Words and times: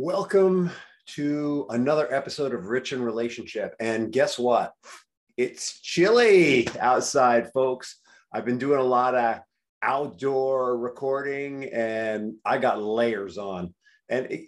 Welcome 0.00 0.70
to 1.16 1.66
another 1.70 2.06
episode 2.14 2.54
of 2.54 2.68
Rich 2.68 2.92
in 2.92 3.02
Relationship. 3.02 3.74
And 3.80 4.12
guess 4.12 4.38
what? 4.38 4.72
It's 5.36 5.80
chilly 5.80 6.68
outside, 6.78 7.52
folks. 7.52 7.98
I've 8.32 8.44
been 8.44 8.58
doing 8.58 8.78
a 8.78 8.84
lot 8.84 9.16
of 9.16 9.40
outdoor 9.82 10.78
recording 10.78 11.64
and 11.72 12.34
I 12.44 12.58
got 12.58 12.80
layers 12.80 13.38
on. 13.38 13.74
And 14.08 14.26
it, 14.26 14.44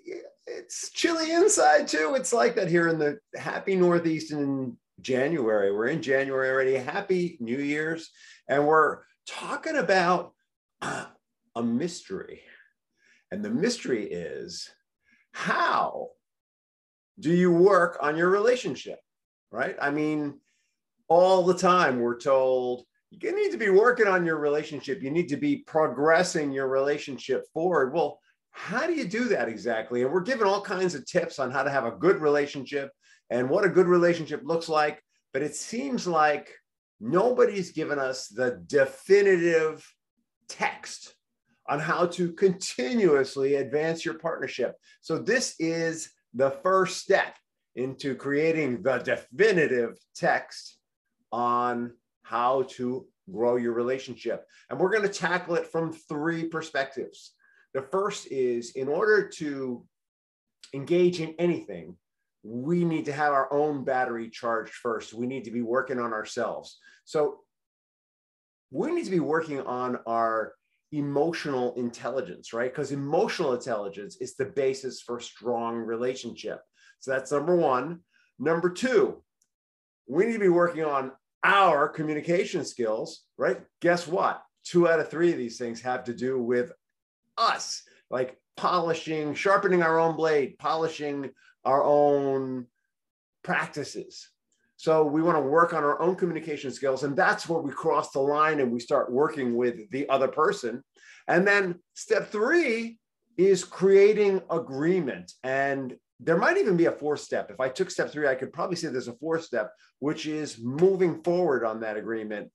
it's 0.46 0.88
chilly 0.92 1.32
inside 1.32 1.88
too. 1.88 2.14
It's 2.14 2.32
like 2.32 2.54
that 2.54 2.68
here 2.68 2.86
in 2.86 3.00
the 3.00 3.18
happy 3.34 3.74
Northeast 3.74 4.30
in 4.30 4.76
January. 5.00 5.72
We're 5.72 5.88
in 5.88 6.00
January 6.00 6.48
already. 6.48 6.76
Happy 6.76 7.38
New 7.40 7.58
Year's. 7.58 8.08
And 8.48 8.68
we're 8.68 8.98
talking 9.26 9.78
about 9.78 10.32
uh, 10.80 11.06
a 11.56 11.62
mystery. 11.64 12.42
And 13.32 13.44
the 13.44 13.50
mystery 13.50 14.04
is 14.04 14.70
how 15.32 16.08
do 17.18 17.32
you 17.32 17.52
work 17.52 17.98
on 18.00 18.16
your 18.16 18.30
relationship? 18.30 18.98
Right? 19.52 19.76
I 19.80 19.90
mean, 19.90 20.40
all 21.08 21.42
the 21.44 21.54
time 21.54 22.00
we're 22.00 22.20
told 22.20 22.84
you 23.10 23.34
need 23.34 23.50
to 23.50 23.58
be 23.58 23.70
working 23.70 24.06
on 24.06 24.24
your 24.24 24.38
relationship. 24.38 25.02
You 25.02 25.10
need 25.10 25.28
to 25.28 25.36
be 25.36 25.56
progressing 25.56 26.52
your 26.52 26.68
relationship 26.68 27.44
forward. 27.52 27.92
Well, 27.92 28.20
how 28.52 28.86
do 28.86 28.94
you 28.94 29.04
do 29.04 29.24
that 29.28 29.48
exactly? 29.48 30.02
And 30.02 30.12
we're 30.12 30.20
given 30.20 30.46
all 30.46 30.60
kinds 30.60 30.94
of 30.94 31.06
tips 31.06 31.38
on 31.38 31.50
how 31.50 31.62
to 31.62 31.70
have 31.70 31.84
a 31.84 31.90
good 31.90 32.20
relationship 32.20 32.90
and 33.28 33.50
what 33.50 33.64
a 33.64 33.68
good 33.68 33.86
relationship 33.86 34.42
looks 34.44 34.68
like. 34.68 35.02
But 35.32 35.42
it 35.42 35.56
seems 35.56 36.06
like 36.06 36.52
nobody's 37.00 37.72
given 37.72 37.98
us 37.98 38.28
the 38.28 38.62
definitive 38.66 39.84
text 40.48 41.14
on 41.70 41.78
how 41.78 42.04
to 42.04 42.32
continuously 42.32 43.54
advance 43.54 44.04
your 44.04 44.14
partnership. 44.14 44.74
So, 45.00 45.18
this 45.18 45.54
is 45.60 46.10
the 46.34 46.50
first 46.62 46.98
step 46.98 47.36
into 47.76 48.16
creating 48.16 48.82
the 48.82 48.98
definitive 48.98 49.96
text 50.16 50.78
on 51.30 51.92
how 52.22 52.64
to 52.70 53.06
grow 53.32 53.54
your 53.54 53.72
relationship. 53.72 54.44
And 54.68 54.80
we're 54.80 54.90
going 54.90 55.04
to 55.04 55.08
tackle 55.08 55.54
it 55.54 55.68
from 55.68 55.92
three 55.92 56.44
perspectives. 56.44 57.32
The 57.72 57.82
first 57.82 58.26
is 58.32 58.72
in 58.72 58.88
order 58.88 59.28
to 59.36 59.86
engage 60.74 61.20
in 61.20 61.36
anything, 61.38 61.96
we 62.42 62.84
need 62.84 63.04
to 63.04 63.12
have 63.12 63.32
our 63.32 63.52
own 63.52 63.84
battery 63.84 64.28
charged 64.28 64.72
first. 64.72 65.14
We 65.14 65.28
need 65.28 65.44
to 65.44 65.52
be 65.52 65.62
working 65.62 66.00
on 66.00 66.12
ourselves. 66.12 66.78
So, 67.04 67.40
we 68.72 68.90
need 68.90 69.04
to 69.04 69.10
be 69.10 69.20
working 69.20 69.60
on 69.60 69.98
our 70.06 70.54
emotional 70.92 71.74
intelligence, 71.74 72.52
right? 72.52 72.70
Because 72.70 72.92
emotional 72.92 73.54
intelligence 73.54 74.16
is 74.20 74.34
the 74.34 74.46
basis 74.46 75.00
for 75.00 75.20
strong 75.20 75.76
relationship. 75.76 76.60
So 76.98 77.12
that's 77.12 77.32
number 77.32 77.56
one. 77.56 78.00
Number 78.38 78.70
two, 78.70 79.22
we 80.08 80.26
need 80.26 80.32
to 80.32 80.38
be 80.38 80.48
working 80.48 80.84
on 80.84 81.12
our 81.44 81.88
communication 81.88 82.64
skills, 82.64 83.24
right? 83.38 83.60
Guess 83.80 84.08
what? 84.08 84.42
Two 84.64 84.88
out 84.88 85.00
of 85.00 85.08
three 85.08 85.30
of 85.32 85.38
these 85.38 85.58
things 85.58 85.80
have 85.80 86.04
to 86.04 86.14
do 86.14 86.42
with 86.42 86.72
us, 87.38 87.82
like 88.10 88.38
polishing, 88.56 89.34
sharpening 89.34 89.82
our 89.82 89.98
own 89.98 90.16
blade, 90.16 90.58
polishing 90.58 91.30
our 91.64 91.82
own 91.82 92.66
practices. 93.42 94.28
So 94.80 95.04
we 95.04 95.20
want 95.20 95.36
to 95.36 95.42
work 95.42 95.74
on 95.74 95.84
our 95.84 96.00
own 96.00 96.16
communication 96.16 96.70
skills. 96.70 97.02
And 97.02 97.14
that's 97.14 97.46
where 97.46 97.60
we 97.60 97.70
cross 97.70 98.12
the 98.12 98.20
line 98.20 98.60
and 98.60 98.72
we 98.72 98.80
start 98.80 99.12
working 99.12 99.54
with 99.54 99.90
the 99.90 100.08
other 100.08 100.26
person. 100.26 100.82
And 101.28 101.46
then 101.46 101.80
step 101.92 102.30
three 102.30 102.96
is 103.36 103.62
creating 103.62 104.40
agreement. 104.48 105.34
And 105.44 105.96
there 106.18 106.38
might 106.38 106.56
even 106.56 106.78
be 106.78 106.86
a 106.86 106.92
fourth 106.92 107.20
step. 107.20 107.50
If 107.50 107.60
I 107.60 107.68
took 107.68 107.90
step 107.90 108.10
three, 108.10 108.26
I 108.26 108.34
could 108.34 108.54
probably 108.54 108.74
say 108.74 108.88
there's 108.88 109.06
a 109.06 109.12
fourth 109.12 109.44
step, 109.44 109.70
which 109.98 110.24
is 110.24 110.58
moving 110.58 111.22
forward 111.22 111.62
on 111.62 111.80
that 111.80 111.98
agreement. 111.98 112.50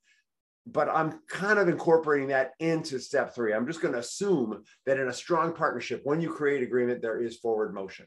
But 0.66 0.88
I'm 0.88 1.20
kind 1.28 1.60
of 1.60 1.68
incorporating 1.68 2.26
that 2.30 2.54
into 2.58 2.98
step 2.98 3.36
three. 3.36 3.54
I'm 3.54 3.68
just 3.68 3.80
going 3.80 3.94
to 3.94 4.00
assume 4.00 4.64
that 4.84 4.98
in 4.98 5.06
a 5.06 5.12
strong 5.12 5.52
partnership, 5.52 6.00
when 6.02 6.20
you 6.20 6.32
create 6.32 6.64
agreement, 6.64 7.02
there 7.02 7.20
is 7.20 7.36
forward 7.36 7.72
motion. 7.72 8.06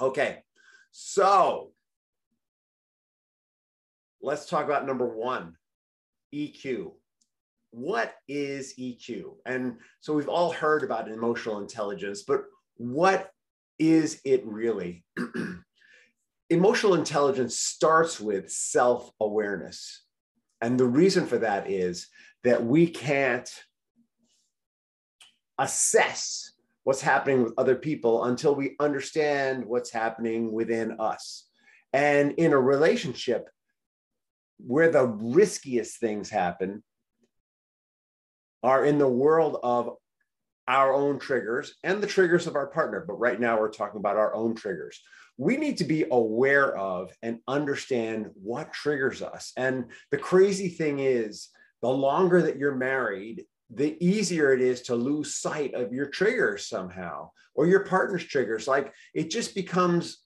Okay, 0.00 0.44
so 0.92 1.72
let's 4.22 4.46
talk 4.46 4.64
about 4.64 4.86
number 4.86 5.06
one 5.06 5.56
EQ. 6.34 6.92
What 7.72 8.14
is 8.28 8.74
EQ? 8.78 9.36
And 9.46 9.76
so 10.00 10.12
we've 10.12 10.28
all 10.28 10.50
heard 10.50 10.82
about 10.82 11.08
emotional 11.08 11.60
intelligence, 11.60 12.22
but 12.22 12.44
what 12.76 13.30
is 13.78 14.20
it 14.24 14.44
really? 14.44 15.04
emotional 16.50 16.94
intelligence 16.94 17.58
starts 17.58 18.20
with 18.20 18.50
self 18.50 19.10
awareness. 19.20 20.02
And 20.60 20.78
the 20.78 20.86
reason 20.86 21.26
for 21.26 21.38
that 21.38 21.70
is 21.70 22.08
that 22.44 22.64
we 22.64 22.86
can't 22.86 23.50
assess 25.58 26.52
what's 26.84 27.00
happening 27.00 27.44
with 27.44 27.54
other 27.56 27.76
people 27.76 28.24
until 28.24 28.54
we 28.54 28.76
understand 28.80 29.64
what's 29.64 29.90
happening 29.90 30.50
within 30.52 30.96
us. 30.98 31.46
And 31.92 32.32
in 32.32 32.52
a 32.52 32.58
relationship, 32.58 33.48
where 34.66 34.90
the 34.90 35.06
riskiest 35.06 35.98
things 35.98 36.30
happen 36.30 36.82
are 38.62 38.84
in 38.84 38.98
the 38.98 39.08
world 39.08 39.58
of 39.62 39.96
our 40.68 40.94
own 40.94 41.18
triggers 41.18 41.74
and 41.82 42.02
the 42.02 42.06
triggers 42.06 42.46
of 42.46 42.54
our 42.54 42.68
partner. 42.68 43.04
But 43.06 43.18
right 43.18 43.40
now, 43.40 43.58
we're 43.58 43.72
talking 43.72 43.98
about 43.98 44.16
our 44.16 44.34
own 44.34 44.54
triggers. 44.54 45.00
We 45.36 45.56
need 45.56 45.78
to 45.78 45.84
be 45.84 46.04
aware 46.10 46.76
of 46.76 47.10
and 47.22 47.38
understand 47.48 48.30
what 48.34 48.72
triggers 48.72 49.22
us. 49.22 49.52
And 49.56 49.86
the 50.10 50.18
crazy 50.18 50.68
thing 50.68 50.98
is, 50.98 51.48
the 51.82 51.88
longer 51.88 52.42
that 52.42 52.58
you're 52.58 52.74
married, 52.74 53.46
the 53.72 53.96
easier 54.04 54.52
it 54.52 54.60
is 54.60 54.82
to 54.82 54.94
lose 54.94 55.36
sight 55.36 55.74
of 55.74 55.92
your 55.92 56.06
triggers 56.06 56.66
somehow 56.66 57.30
or 57.54 57.66
your 57.66 57.84
partner's 57.84 58.24
triggers. 58.24 58.68
Like 58.68 58.92
it 59.14 59.30
just 59.30 59.54
becomes 59.54 60.18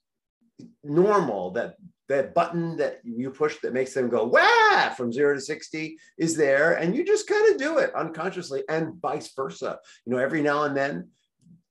normal 0.82 1.52
that 1.52 1.76
that 2.08 2.34
button 2.34 2.76
that 2.76 3.00
you 3.04 3.30
push 3.30 3.56
that 3.62 3.72
makes 3.72 3.94
them 3.94 4.08
go 4.08 4.24
wah! 4.24 4.90
from 4.90 5.12
zero 5.12 5.34
to 5.34 5.40
60 5.40 5.96
is 6.18 6.36
there 6.36 6.74
and 6.74 6.94
you 6.94 7.04
just 7.04 7.26
kind 7.26 7.50
of 7.50 7.58
do 7.58 7.78
it 7.78 7.94
unconsciously 7.94 8.62
and 8.68 9.00
vice 9.00 9.32
versa. 9.34 9.78
You 10.04 10.12
know 10.12 10.18
every 10.18 10.42
now 10.42 10.64
and 10.64 10.76
then 10.76 11.08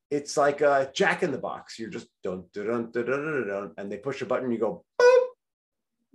it's 0.09 0.37
like 0.37 0.61
a 0.61 0.91
jack 0.93 1.23
in 1.23 1.31
the 1.31 1.37
box. 1.37 1.79
You're 1.79 1.89
just 1.89 2.07
dun, 2.23 2.45
dun, 2.53 2.67
dun, 2.67 2.91
dun, 2.91 3.05
dun, 3.05 3.23
dun, 3.23 3.47
dun, 3.47 3.71
and 3.77 3.91
they 3.91 3.97
push 3.97 4.21
a 4.21 4.25
button 4.25 4.51
you 4.51 4.57
go 4.57 4.83
boom, 4.99 5.23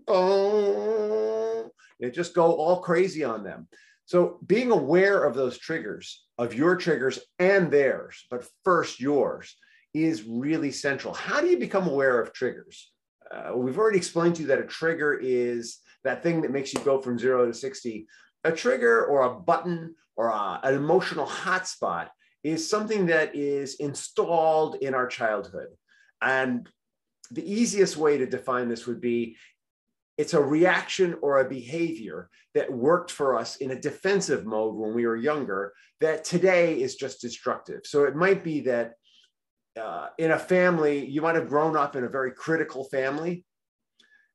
boom. 0.06 1.70
They 2.00 2.10
just 2.10 2.34
go 2.34 2.52
all 2.54 2.80
crazy 2.80 3.24
on 3.24 3.42
them. 3.42 3.68
So 4.04 4.38
being 4.46 4.70
aware 4.70 5.24
of 5.24 5.34
those 5.34 5.58
triggers 5.58 6.24
of 6.38 6.54
your 6.54 6.76
triggers 6.76 7.18
and 7.38 7.70
theirs 7.70 8.26
but 8.30 8.48
first 8.64 9.00
yours 9.00 9.56
is 9.94 10.24
really 10.24 10.70
central. 10.70 11.14
How 11.14 11.40
do 11.40 11.48
you 11.48 11.58
become 11.58 11.88
aware 11.88 12.20
of 12.20 12.32
triggers 12.32 12.90
uh, 13.30 13.56
we've 13.56 13.78
already 13.78 13.98
explained 13.98 14.36
to 14.36 14.42
you 14.42 14.48
that 14.48 14.60
a 14.60 14.66
trigger 14.66 15.18
is 15.20 15.78
that 16.04 16.22
thing 16.22 16.40
that 16.42 16.50
makes 16.50 16.72
you 16.72 16.80
go 16.80 17.00
from 17.00 17.18
zero 17.18 17.46
to 17.46 17.54
60. 17.54 18.06
A 18.44 18.52
trigger 18.52 19.04
or 19.06 19.22
a 19.22 19.34
button 19.34 19.94
or 20.16 20.28
a, 20.28 20.60
an 20.62 20.74
emotional 20.74 21.26
hotspot 21.26 22.08
is 22.42 22.68
something 22.68 23.06
that 23.06 23.34
is 23.34 23.74
installed 23.76 24.76
in 24.76 24.94
our 24.94 25.06
childhood. 25.06 25.68
And 26.22 26.68
the 27.30 27.50
easiest 27.50 27.96
way 27.96 28.18
to 28.18 28.26
define 28.26 28.68
this 28.68 28.86
would 28.86 29.00
be 29.00 29.36
it's 30.16 30.34
a 30.34 30.42
reaction 30.42 31.16
or 31.22 31.38
a 31.38 31.48
behavior 31.48 32.28
that 32.54 32.72
worked 32.72 33.10
for 33.12 33.36
us 33.36 33.56
in 33.56 33.70
a 33.70 33.80
defensive 33.80 34.44
mode 34.44 34.74
when 34.74 34.92
we 34.92 35.06
were 35.06 35.16
younger 35.16 35.72
that 36.00 36.24
today 36.24 36.80
is 36.80 36.96
just 36.96 37.20
destructive. 37.20 37.82
So 37.84 38.04
it 38.04 38.16
might 38.16 38.42
be 38.42 38.60
that 38.62 38.94
uh, 39.78 40.08
in 40.18 40.30
a 40.30 40.38
family, 40.38 41.06
you 41.06 41.22
might 41.22 41.34
have 41.34 41.48
grown 41.48 41.76
up 41.76 41.96
in 41.96 42.04
a 42.04 42.08
very 42.08 42.32
critical 42.32 42.84
family, 42.84 43.44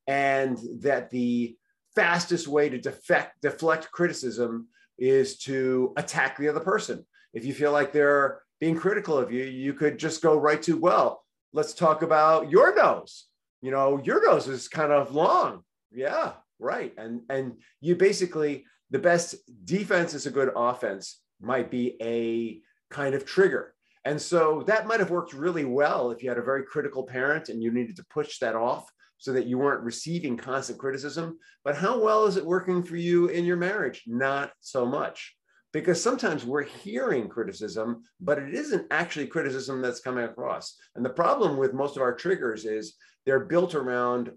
and 0.07 0.57
that 0.81 1.09
the 1.09 1.55
fastest 1.95 2.47
way 2.47 2.69
to 2.69 2.77
defect, 2.77 3.41
deflect 3.41 3.91
criticism 3.91 4.67
is 4.97 5.37
to 5.39 5.93
attack 5.97 6.37
the 6.37 6.49
other 6.49 6.59
person. 6.59 7.05
If 7.33 7.45
you 7.45 7.53
feel 7.53 7.71
like 7.71 7.91
they're 7.91 8.41
being 8.59 8.75
critical 8.75 9.17
of 9.17 9.31
you, 9.31 9.43
you 9.43 9.73
could 9.73 9.97
just 9.97 10.21
go 10.21 10.37
right 10.37 10.61
to, 10.63 10.77
well, 10.77 11.23
let's 11.51 11.73
talk 11.73 12.01
about 12.01 12.49
your 12.49 12.75
nose. 12.75 13.25
You 13.61 13.71
know, 13.71 14.01
your 14.03 14.25
nose 14.25 14.47
is 14.47 14.67
kind 14.67 14.91
of 14.91 15.13
long. 15.13 15.63
Yeah, 15.91 16.33
right. 16.59 16.93
And 16.97 17.21
and 17.29 17.53
you 17.79 17.95
basically 17.95 18.65
the 18.89 18.99
best 18.99 19.35
defense 19.65 20.13
is 20.13 20.25
a 20.25 20.31
good 20.31 20.51
offense 20.55 21.19
might 21.41 21.71
be 21.71 21.95
a 22.01 22.61
kind 22.93 23.15
of 23.15 23.25
trigger 23.25 23.72
and 24.05 24.21
so 24.21 24.63
that 24.67 24.87
might 24.87 24.99
have 24.99 25.09
worked 25.09 25.33
really 25.33 25.65
well 25.65 26.11
if 26.11 26.21
you 26.21 26.29
had 26.29 26.37
a 26.37 26.43
very 26.43 26.63
critical 26.63 27.03
parent 27.03 27.49
and 27.49 27.63
you 27.63 27.71
needed 27.71 27.95
to 27.95 28.05
push 28.09 28.39
that 28.39 28.55
off 28.55 28.91
so 29.17 29.31
that 29.31 29.45
you 29.45 29.57
weren't 29.57 29.83
receiving 29.83 30.35
constant 30.35 30.77
criticism. 30.77 31.37
But 31.63 31.77
how 31.77 32.01
well 32.01 32.25
is 32.25 32.35
it 32.35 32.45
working 32.45 32.83
for 32.83 32.97
you 32.97 33.27
in 33.27 33.45
your 33.45 33.55
marriage? 33.55 34.03
Not 34.05 34.51
so 34.59 34.85
much. 34.85 35.35
because 35.73 36.01
sometimes 36.01 36.45
we're 36.45 36.63
hearing 36.63 37.27
criticism, 37.27 38.03
but 38.21 38.37
it 38.37 38.53
isn't 38.53 38.85
actually 38.91 39.27
criticism 39.27 39.81
that's 39.81 39.99
coming 39.99 40.23
across. 40.23 40.77
And 40.95 41.03
the 41.03 41.09
problem 41.09 41.57
with 41.57 41.73
most 41.73 41.97
of 41.97 42.03
our 42.03 42.13
triggers 42.13 42.63
is 42.65 42.93
they're 43.25 43.45
built 43.45 43.73
around 43.73 44.31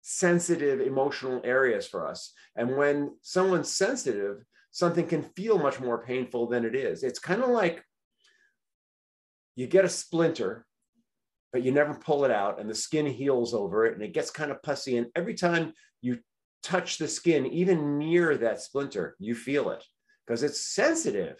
sensitive 0.00 0.80
emotional 0.80 1.42
areas 1.44 1.86
for 1.86 2.08
us. 2.08 2.32
And 2.56 2.76
when 2.76 3.14
someone's 3.20 3.70
sensitive, 3.70 4.42
something 4.70 5.06
can 5.06 5.22
feel 5.22 5.58
much 5.58 5.78
more 5.78 6.02
painful 6.02 6.48
than 6.48 6.64
it 6.64 6.74
is. 6.74 7.04
It's 7.04 7.18
kind 7.18 7.42
of 7.42 7.50
like 7.50 7.84
you 9.60 9.66
get 9.66 9.84
a 9.84 9.90
splinter, 9.90 10.64
but 11.52 11.62
you 11.62 11.70
never 11.70 11.92
pull 11.92 12.24
it 12.24 12.30
out, 12.30 12.58
and 12.58 12.70
the 12.70 12.74
skin 12.74 13.04
heals 13.04 13.52
over 13.52 13.84
it, 13.84 13.92
and 13.92 14.02
it 14.02 14.14
gets 14.14 14.30
kind 14.30 14.50
of 14.50 14.62
pussy. 14.62 14.96
And 14.96 15.08
every 15.14 15.34
time 15.34 15.74
you 16.00 16.20
touch 16.62 16.96
the 16.96 17.06
skin, 17.06 17.44
even 17.44 17.98
near 17.98 18.38
that 18.38 18.62
splinter, 18.62 19.16
you 19.18 19.34
feel 19.34 19.68
it 19.68 19.84
because 20.26 20.42
it's 20.42 20.60
sensitive. 20.74 21.36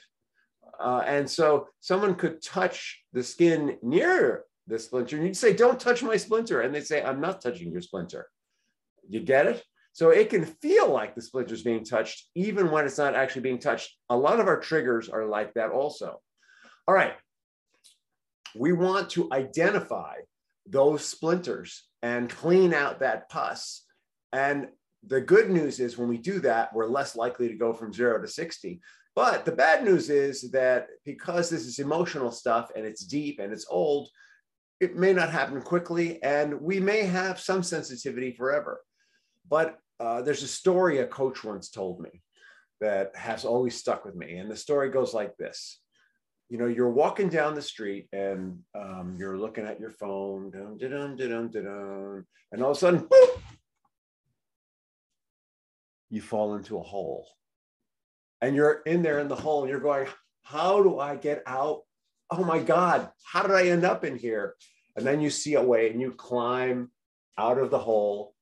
Uh, 0.79 1.03
and 1.07 1.31
so 1.31 1.69
someone 1.81 2.15
could 2.15 2.43
touch 2.43 3.03
the 3.15 3.23
skin 3.23 3.79
near 3.81 4.45
the 4.67 4.79
splinter, 4.79 5.17
and 5.17 5.25
you'd 5.25 5.37
say, 5.37 5.55
Don't 5.55 5.81
touch 5.81 6.03
my 6.03 6.19
splinter. 6.19 6.61
And 6.61 6.75
they 6.75 6.83
say, 6.83 7.03
I'm 7.03 7.23
not 7.23 7.41
touching 7.41 7.73
your 7.73 7.81
splinter. 7.81 8.29
You 9.09 9.21
get 9.21 9.47
it? 9.47 9.65
So 9.95 10.11
it 10.11 10.29
can 10.29 10.45
feel 10.45 10.91
like 10.91 11.15
the 11.15 11.23
splinter 11.23 11.55
is 11.55 11.63
being 11.63 11.85
touched, 11.85 12.29
even 12.35 12.71
when 12.71 12.85
it's 12.85 12.99
not 12.99 13.15
actually 13.15 13.43
being 13.43 13.59
touched. 13.59 13.97
A 14.11 14.17
lot 14.17 14.41
of 14.41 14.47
our 14.47 14.61
triggers 14.61 15.09
are 15.09 15.25
like 15.25 15.55
that 15.55 15.71
also. 15.71 16.21
All 16.87 16.95
right. 16.95 17.15
We 18.55 18.73
want 18.73 19.11
to 19.11 19.29
identify 19.33 20.15
those 20.67 21.05
splinters 21.05 21.85
and 22.03 22.31
clean 22.31 22.73
out 22.75 23.01
that 23.01 23.29
pus. 23.29 23.85
And 24.33 24.69
the 25.07 25.21
good 25.21 25.51
news 25.51 25.81
is 25.81 25.97
when 25.97 26.09
we 26.09 26.19
do 26.19 26.41
that, 26.41 26.73
we're 26.75 26.87
less 26.87 27.17
likely 27.17 27.49
to 27.49 27.55
go 27.55 27.73
from 27.73 27.93
zero 27.93 28.21
to 28.21 28.29
60. 28.29 28.81
But 29.17 29.45
the 29.45 29.53
bad 29.53 29.85
news 29.85 30.09
is 30.09 30.51
that 30.53 30.89
because 31.05 31.51
this 31.51 31.67
is 31.67 31.79
emotional 31.79 32.31
stuff 32.31 32.71
and 32.77 32.87
it's 32.87 33.05
deep 33.05 33.41
and 33.41 33.53
it's 33.53 33.67
old, 33.69 34.09
it 34.79 34.97
may 34.97 35.13
not 35.13 35.31
happen 35.31 35.61
quickly 35.61 36.23
and 36.23 36.61
we 36.61 36.81
may 36.81 37.03
have 37.03 37.41
some 37.41 37.63
sensitivity 37.63 38.33
forever. 38.33 38.81
But 39.49 39.79
uh, 39.99 40.23
there's 40.23 40.43
a 40.43 40.49
story 40.49 40.99
a 40.99 41.07
coach 41.07 41.45
once 41.45 41.71
told 41.71 42.01
me 42.01 42.23
that 42.81 43.15
has 43.15 43.45
always 43.45 43.77
stuck 43.77 44.05
with 44.05 44.15
me. 44.15 44.37
And 44.37 44.51
the 44.51 44.57
story 44.57 44.91
goes 44.91 45.13
like 45.13 45.37
this 45.37 45.81
you 46.51 46.59
know, 46.59 46.67
you're 46.67 46.91
walking 46.91 47.29
down 47.29 47.55
the 47.55 47.63
street 47.63 48.09
and 48.13 48.59
um, 48.75 49.15
you're 49.17 49.39
looking 49.39 49.65
at 49.65 49.79
your 49.79 49.91
phone, 49.91 50.51
and 50.53 52.63
all 52.63 52.71
of 52.73 52.77
a 52.77 52.81
sudden, 52.81 53.01
boop, 53.01 53.41
you 56.11 56.21
fall 56.21 56.57
into 56.57 56.77
a 56.77 56.83
hole. 56.83 57.29
And 58.43 58.57
you're 58.57 58.83
in 58.85 59.03
there 59.03 59.21
in 59.21 59.29
the 59.29 59.37
hole 59.37 59.61
and 59.61 59.71
you're 59.71 59.79
going, 59.79 60.09
How 60.43 60.83
do 60.83 60.99
I 60.99 61.15
get 61.15 61.45
out? 61.47 61.83
Oh 62.31 62.43
my 62.43 62.59
God, 62.59 63.11
how 63.23 63.43
did 63.43 63.53
I 63.53 63.69
end 63.69 63.85
up 63.85 64.05
in 64.05 64.19
here? 64.19 64.57
And 64.97 65.07
then 65.07 65.21
you 65.21 65.31
see 65.31 65.55
a 65.55 65.63
way 65.63 65.91
and 65.91 66.01
you 66.01 66.11
climb 66.11 66.91
out 67.39 67.59
of 67.59 67.71
the 67.71 67.79
hole, 67.79 68.35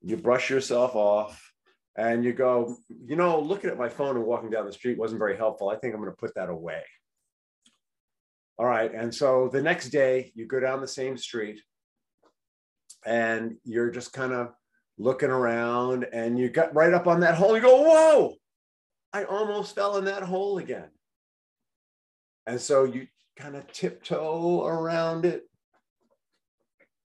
you 0.00 0.16
brush 0.16 0.48
yourself 0.48 0.96
off, 0.96 1.52
and 1.94 2.24
you 2.24 2.32
go, 2.32 2.78
You 2.88 3.16
know, 3.16 3.38
looking 3.38 3.68
at 3.68 3.76
my 3.76 3.90
phone 3.90 4.16
and 4.16 4.24
walking 4.24 4.48
down 4.48 4.64
the 4.64 4.72
street 4.72 4.96
wasn't 4.96 5.18
very 5.18 5.36
helpful. 5.36 5.68
I 5.68 5.76
think 5.76 5.92
I'm 5.92 6.00
going 6.00 6.10
to 6.10 6.16
put 6.16 6.34
that 6.36 6.48
away. 6.48 6.84
All 8.60 8.66
right. 8.66 8.92
And 8.94 9.12
so 9.14 9.48
the 9.50 9.62
next 9.62 9.88
day, 9.88 10.32
you 10.34 10.46
go 10.46 10.60
down 10.60 10.82
the 10.82 10.86
same 10.86 11.16
street 11.16 11.62
and 13.06 13.56
you're 13.64 13.90
just 13.90 14.12
kind 14.12 14.34
of 14.34 14.52
looking 14.98 15.30
around 15.30 16.04
and 16.12 16.38
you 16.38 16.50
got 16.50 16.74
right 16.74 16.92
up 16.92 17.06
on 17.06 17.20
that 17.20 17.36
hole. 17.36 17.56
You 17.56 17.62
go, 17.62 17.80
whoa, 17.80 18.34
I 19.14 19.24
almost 19.24 19.74
fell 19.74 19.96
in 19.96 20.04
that 20.04 20.24
hole 20.24 20.58
again. 20.58 20.90
And 22.46 22.60
so 22.60 22.84
you 22.84 23.06
kind 23.34 23.56
of 23.56 23.66
tiptoe 23.72 24.66
around 24.66 25.24
it, 25.24 25.44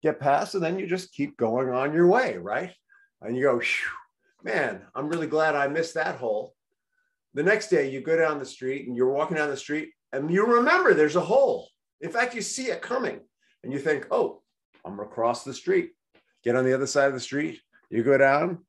get 0.03 0.19
past, 0.19 0.55
and 0.55 0.63
then 0.63 0.77
you 0.77 0.87
just 0.87 1.13
keep 1.13 1.37
going 1.37 1.69
on 1.69 1.93
your 1.93 2.07
way, 2.07 2.35
right? 2.35 2.73
And 3.21 3.33
you 3.37 3.43
go, 3.43 3.61
man, 4.43 4.81
I'm 4.93 5.07
really 5.07 5.27
glad 5.27 5.55
I 5.55 5.69
missed 5.69 5.93
that 5.93 6.17
hole. 6.17 6.53
The 7.33 7.43
next 7.43 7.69
day, 7.69 7.89
you 7.89 8.01
go 8.01 8.17
down 8.17 8.39
the 8.39 8.45
street 8.45 8.89
and 8.89 8.97
you're 8.97 9.13
walking 9.13 9.37
down 9.37 9.49
the 9.49 9.55
street 9.55 9.91
and 10.15 10.31
you 10.31 10.45
remember 10.45 10.93
there's 10.93 11.15
a 11.15 11.21
hole. 11.21 11.69
In 12.01 12.09
fact, 12.09 12.35
you 12.35 12.41
see 12.41 12.67
it 12.67 12.81
coming 12.81 13.19
and 13.63 13.73
you 13.73 13.79
think, 13.79 14.07
oh, 14.11 14.41
I'm 14.85 14.95
gonna 14.95 15.09
cross 15.09 15.43
the 15.43 15.53
street, 15.53 15.91
get 16.43 16.55
on 16.55 16.65
the 16.65 16.73
other 16.73 16.87
side 16.87 17.07
of 17.07 17.13
the 17.13 17.19
street, 17.19 17.59
you 17.89 18.03
go 18.03 18.17
down, 18.17 18.59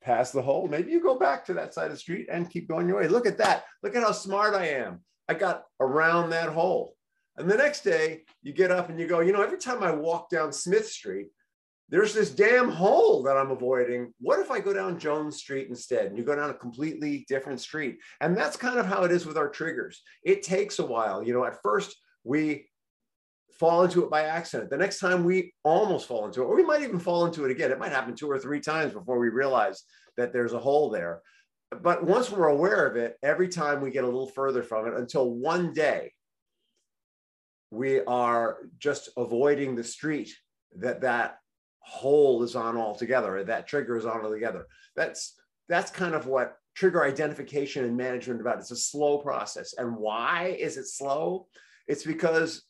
past 0.00 0.32
the 0.32 0.42
hole. 0.42 0.68
Maybe 0.68 0.92
you 0.92 1.02
go 1.02 1.18
back 1.18 1.44
to 1.46 1.54
that 1.54 1.74
side 1.74 1.86
of 1.86 1.92
the 1.92 1.98
street 1.98 2.28
and 2.30 2.50
keep 2.50 2.68
going 2.68 2.88
your 2.88 2.98
way. 2.98 3.08
Look 3.08 3.26
at 3.26 3.38
that. 3.38 3.64
Look 3.82 3.96
at 3.96 4.02
how 4.02 4.12
smart 4.12 4.54
I 4.54 4.68
am. 4.68 5.00
I 5.28 5.34
got 5.34 5.64
around 5.80 6.30
that 6.30 6.50
hole. 6.50 6.94
And 7.36 7.50
the 7.50 7.56
next 7.56 7.82
day, 7.82 8.22
you 8.42 8.52
get 8.52 8.70
up 8.70 8.90
and 8.90 9.00
you 9.00 9.08
go, 9.08 9.20
you 9.20 9.32
know, 9.32 9.42
every 9.42 9.58
time 9.58 9.82
I 9.82 9.90
walk 9.90 10.30
down 10.30 10.52
Smith 10.52 10.88
Street, 10.88 11.28
there's 11.90 12.14
this 12.14 12.30
damn 12.30 12.70
hole 12.70 13.22
that 13.24 13.36
I'm 13.36 13.50
avoiding. 13.50 14.12
What 14.18 14.40
if 14.40 14.50
I 14.50 14.60
go 14.60 14.72
down 14.72 14.98
Jones 14.98 15.36
Street 15.36 15.68
instead? 15.68 16.06
And 16.06 16.18
you 16.18 16.24
go 16.24 16.34
down 16.34 16.50
a 16.50 16.54
completely 16.54 17.24
different 17.28 17.60
street. 17.60 17.98
And 18.20 18.36
that's 18.36 18.56
kind 18.56 18.78
of 18.78 18.86
how 18.86 19.04
it 19.04 19.12
is 19.12 19.26
with 19.26 19.36
our 19.36 19.48
triggers. 19.48 20.02
It 20.24 20.42
takes 20.42 20.78
a 20.78 20.86
while. 20.86 21.22
You 21.22 21.34
know, 21.34 21.44
at 21.44 21.60
first, 21.62 21.94
we 22.24 22.66
fall 23.58 23.84
into 23.84 24.02
it 24.02 24.10
by 24.10 24.22
accident. 24.22 24.70
The 24.70 24.78
next 24.78 24.98
time 24.98 25.24
we 25.24 25.52
almost 25.62 26.08
fall 26.08 26.24
into 26.24 26.42
it, 26.42 26.46
or 26.46 26.56
we 26.56 26.64
might 26.64 26.82
even 26.82 26.98
fall 26.98 27.26
into 27.26 27.44
it 27.44 27.50
again. 27.50 27.70
It 27.70 27.78
might 27.78 27.92
happen 27.92 28.14
two 28.14 28.30
or 28.30 28.38
three 28.38 28.60
times 28.60 28.94
before 28.94 29.18
we 29.18 29.28
realize 29.28 29.82
that 30.16 30.32
there's 30.32 30.52
a 30.54 30.58
hole 30.58 30.90
there. 30.90 31.20
But 31.70 32.04
once 32.04 32.30
we're 32.30 32.48
aware 32.48 32.86
of 32.86 32.96
it, 32.96 33.16
every 33.22 33.48
time 33.48 33.80
we 33.80 33.90
get 33.90 34.04
a 34.04 34.08
little 34.08 34.28
further 34.28 34.62
from 34.62 34.86
it 34.86 34.94
until 34.94 35.30
one 35.30 35.72
day 35.72 36.12
we 37.70 38.00
are 38.00 38.58
just 38.78 39.10
avoiding 39.16 39.74
the 39.74 39.84
street 39.84 40.32
that 40.76 41.00
that 41.02 41.38
hole 41.84 42.42
is 42.42 42.56
on 42.56 42.76
altogether, 42.76 43.38
or 43.38 43.44
that 43.44 43.66
trigger 43.66 43.96
is 43.96 44.06
on 44.06 44.24
altogether. 44.24 44.66
That's 44.96 45.34
that's 45.68 45.90
kind 45.90 46.14
of 46.14 46.26
what 46.26 46.56
trigger 46.74 47.04
identification 47.04 47.84
and 47.84 47.96
management 47.96 48.40
about. 48.40 48.58
It's 48.58 48.70
a 48.70 48.76
slow 48.76 49.18
process. 49.18 49.74
And 49.78 49.96
why 49.96 50.56
is 50.58 50.76
it 50.76 50.86
slow? 50.86 51.46
It's 51.86 52.04
because 52.04 52.62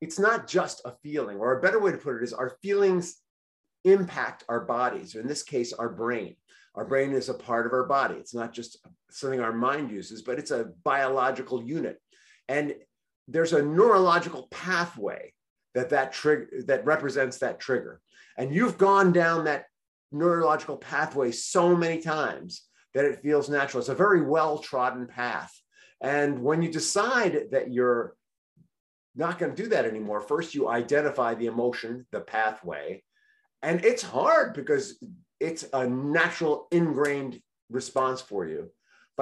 it's 0.00 0.18
not 0.18 0.48
just 0.48 0.82
a 0.84 0.92
feeling, 1.02 1.38
or 1.38 1.58
a 1.58 1.62
better 1.62 1.80
way 1.80 1.92
to 1.92 1.98
put 1.98 2.16
it 2.16 2.22
is 2.22 2.32
our 2.32 2.56
feelings 2.62 3.16
impact 3.84 4.44
our 4.48 4.60
bodies, 4.60 5.14
or 5.14 5.20
in 5.20 5.26
this 5.26 5.42
case, 5.42 5.72
our 5.72 5.88
brain. 5.88 6.36
Our 6.74 6.84
brain 6.84 7.12
is 7.12 7.28
a 7.28 7.34
part 7.34 7.66
of 7.66 7.72
our 7.72 7.84
body. 7.84 8.14
It's 8.14 8.34
not 8.34 8.52
just 8.52 8.78
something 9.10 9.40
our 9.40 9.52
mind 9.52 9.90
uses, 9.90 10.22
but 10.22 10.38
it's 10.38 10.50
a 10.50 10.70
biological 10.84 11.62
unit. 11.62 12.00
And 12.48 12.74
there's 13.28 13.52
a 13.52 13.62
neurological 13.62 14.48
pathway 14.50 15.32
that 15.74 15.90
that 15.90 16.12
trigger 16.12 16.48
that 16.66 16.84
represents 16.84 17.38
that 17.38 17.60
trigger. 17.60 18.00
And 18.36 18.54
you've 18.54 18.78
gone 18.78 19.12
down 19.12 19.44
that 19.44 19.66
neurological 20.10 20.76
pathway 20.76 21.32
so 21.32 21.74
many 21.74 22.00
times 22.00 22.62
that 22.94 23.04
it 23.04 23.22
feels 23.22 23.48
natural. 23.48 23.80
It's 23.80 23.88
a 23.88 23.94
very 23.94 24.22
well 24.22 24.58
trodden 24.58 25.06
path. 25.06 25.52
And 26.00 26.42
when 26.42 26.62
you 26.62 26.70
decide 26.70 27.48
that 27.52 27.72
you're 27.72 28.14
not 29.14 29.38
going 29.38 29.54
to 29.54 29.62
do 29.62 29.68
that 29.70 29.84
anymore. 29.84 30.20
First, 30.20 30.54
you 30.54 30.68
identify 30.68 31.34
the 31.34 31.46
emotion, 31.46 32.06
the 32.12 32.20
pathway, 32.20 33.02
and 33.62 33.84
it's 33.84 34.02
hard 34.02 34.54
because 34.54 34.98
it's 35.38 35.64
a 35.72 35.86
natural 35.86 36.66
ingrained 36.70 37.40
response 37.70 38.20
for 38.20 38.46
you. 38.46 38.70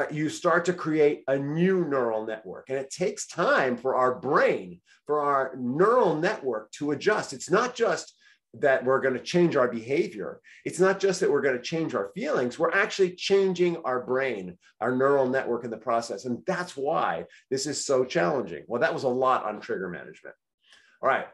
But 0.01 0.15
you 0.15 0.31
start 0.31 0.65
to 0.65 0.73
create 0.73 1.25
a 1.29 1.39
new 1.39 1.85
neural 1.85 2.25
network, 2.25 2.71
and 2.71 2.79
it 2.79 2.89
takes 2.89 3.27
time 3.27 3.77
for 3.77 3.97
our 3.97 4.15
brain, 4.15 4.81
for 5.07 5.21
our 5.21 5.55
neural 5.59 6.17
network 6.17 6.73
to 6.79 6.93
adjust. 6.93 7.35
It's 7.35 7.51
not 7.51 7.75
just 7.75 8.15
that 8.55 8.83
we're 8.83 9.03
going 9.03 9.13
to 9.13 9.21
change 9.21 9.57
our 9.57 9.69
behavior. 9.69 10.41
It's 10.65 10.81
not 10.81 11.01
just 11.01 11.21
that 11.21 11.31
we're 11.31 11.43
going 11.43 11.59
to 11.59 11.63
change 11.63 11.95
our 11.95 12.13
feelings, 12.15 12.59
we're 12.59 12.73
actually 12.73 13.15
changing 13.15 13.77
our 13.85 14.01
brain, 14.01 14.57
our 14.81 14.97
neural 14.97 15.29
network 15.29 15.65
in 15.65 15.71
the 15.71 15.77
process. 15.77 16.25
And 16.25 16.43
that's 16.47 16.79
why 16.79 17.27
this 17.51 17.67
is 17.67 17.85
so 17.85 18.07
challenging. 18.07 18.65
Well, 18.69 18.81
that 18.81 18.95
was 18.95 19.05
a 19.05 19.09
lot 19.09 19.45
on 19.45 19.61
trigger 19.61 19.91
management. 19.91 20.35
All 21.03 21.11
right. 21.11 21.27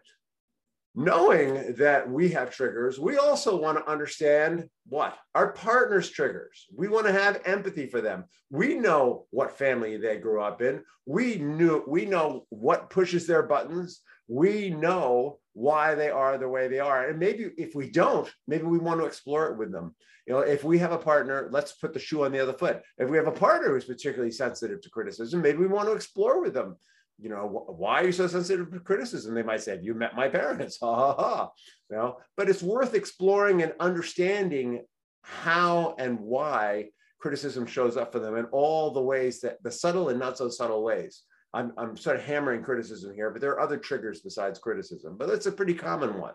Knowing 0.99 1.75
that 1.75 2.09
we 2.11 2.31
have 2.31 2.51
triggers, 2.51 2.99
we 2.99 3.19
also 3.19 3.55
want 3.55 3.77
to 3.77 3.91
understand 3.91 4.67
what? 4.89 5.15
Our 5.35 5.53
partner's 5.53 6.09
triggers. 6.09 6.65
We 6.75 6.89
want 6.89 7.05
to 7.05 7.13
have 7.13 7.43
empathy 7.45 7.87
for 7.87 8.01
them. 8.01 8.25
We 8.49 8.77
know 8.77 9.27
what 9.31 9.59
family 9.59 9.99
they 9.99 10.17
grew 10.17 10.41
up 10.41 10.63
in. 10.63 10.83
We 11.05 11.37
knew 11.37 11.85
we 11.87 12.07
know 12.07 12.47
what 12.49 12.89
pushes 12.89 13.27
their 13.27 13.43
buttons. 13.43 14.01
We 14.27 14.71
know 14.71 15.39
why 15.53 15.95
they 15.95 16.09
are 16.09 16.39
the 16.39 16.49
way 16.49 16.67
they 16.69 16.81
are. 16.81 17.09
And 17.09 17.19
maybe 17.19 17.51
if 17.59 17.75
we 17.75 17.91
don't, 17.91 18.33
maybe 18.49 18.65
we 18.65 18.79
want 18.79 18.99
to 19.01 19.07
explore 19.07 19.49
it 19.49 19.59
with 19.59 19.73
them. 19.73 19.95
You 20.27 20.33
know, 20.33 20.41
if 20.41 20.65
we 20.65 20.79
have 20.79 20.93
a 20.93 20.99
partner, 20.99 21.49
let's 21.53 21.73
put 21.73 21.93
the 21.93 22.01
shoe 22.01 22.25
on 22.25 22.33
the 22.33 22.41
other 22.41 22.55
foot. 22.55 22.81
If 22.97 23.11
we 23.11 23.19
have 23.19 23.29
a 23.29 23.33
partner 23.33 23.69
who's 23.69 23.85
particularly 23.85 24.33
sensitive 24.33 24.81
to 24.81 24.91
criticism, 24.91 25.43
maybe 25.43 25.59
we 25.59 25.67
want 25.67 25.89
to 25.89 25.95
explore 25.95 26.41
with 26.41 26.55
them. 26.55 26.77
You 27.19 27.31
know, 27.31 27.47
why 27.47 28.03
are 28.03 28.07
you 28.07 28.13
so 28.13 28.27
sensitive 28.27 28.71
to 28.73 28.81
criticism? 28.81 29.35
They 29.35 29.43
might 29.43 29.63
say, 29.63 29.73
"Have 29.73 29.85
you 29.85 29.95
met 29.95 30.15
my 30.15 30.29
parents?" 30.29 30.79
Ha 30.83 30.95
ha 30.95 31.15
ha. 31.15 31.51
You 31.91 31.97
know, 31.97 32.19
but 32.37 32.49
it's 32.49 32.63
worth 32.63 32.95
exploring 32.95 33.63
and 33.63 33.73
understanding 33.81 34.85
how 35.23 35.95
and 35.99 36.21
why 36.21 36.91
criticism 37.19 37.67
shows 37.67 37.97
up 37.97 38.13
for 38.13 38.19
them 38.19 38.37
in 38.37 38.45
all 38.47 38.91
the 38.93 39.01
ways 39.01 39.41
that 39.41 39.63
the 39.63 39.71
subtle 39.71 40.11
and 40.11 40.21
not 40.21 40.37
so 40.39 40.49
subtle 40.49 40.85
ways. 40.85 41.23
I'm, 41.55 41.73
I'm 41.79 41.97
sort 41.97 42.17
of 42.17 42.23
hammering 42.23 42.63
criticism 42.63 43.15
here, 43.15 43.31
but 43.31 43.41
there 43.41 43.53
are 43.53 43.61
other 43.61 43.79
triggers 43.79 44.21
besides 44.21 44.59
criticism, 44.59 45.17
but 45.19 45.29
that's 45.29 45.47
a 45.47 45.53
pretty 45.53 45.75
common 45.75 46.21
one. 46.21 46.35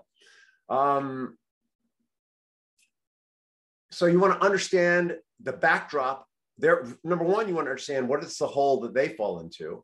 Um, 0.70 1.38
so 3.92 4.08
you 4.08 4.20
want 4.20 4.40
to 4.40 4.46
understand 4.46 5.16
the 5.44 5.54
backdrop. 5.54 6.26
There, 6.58 6.88
number 7.04 7.26
one, 7.26 7.48
you 7.48 7.54
want 7.54 7.68
to 7.68 7.72
understand 7.72 8.08
what 8.08 8.24
is 8.24 8.38
the 8.38 8.48
hole 8.48 8.82
that 8.82 8.94
they 8.94 9.10
fall 9.10 9.42
into. 9.42 9.84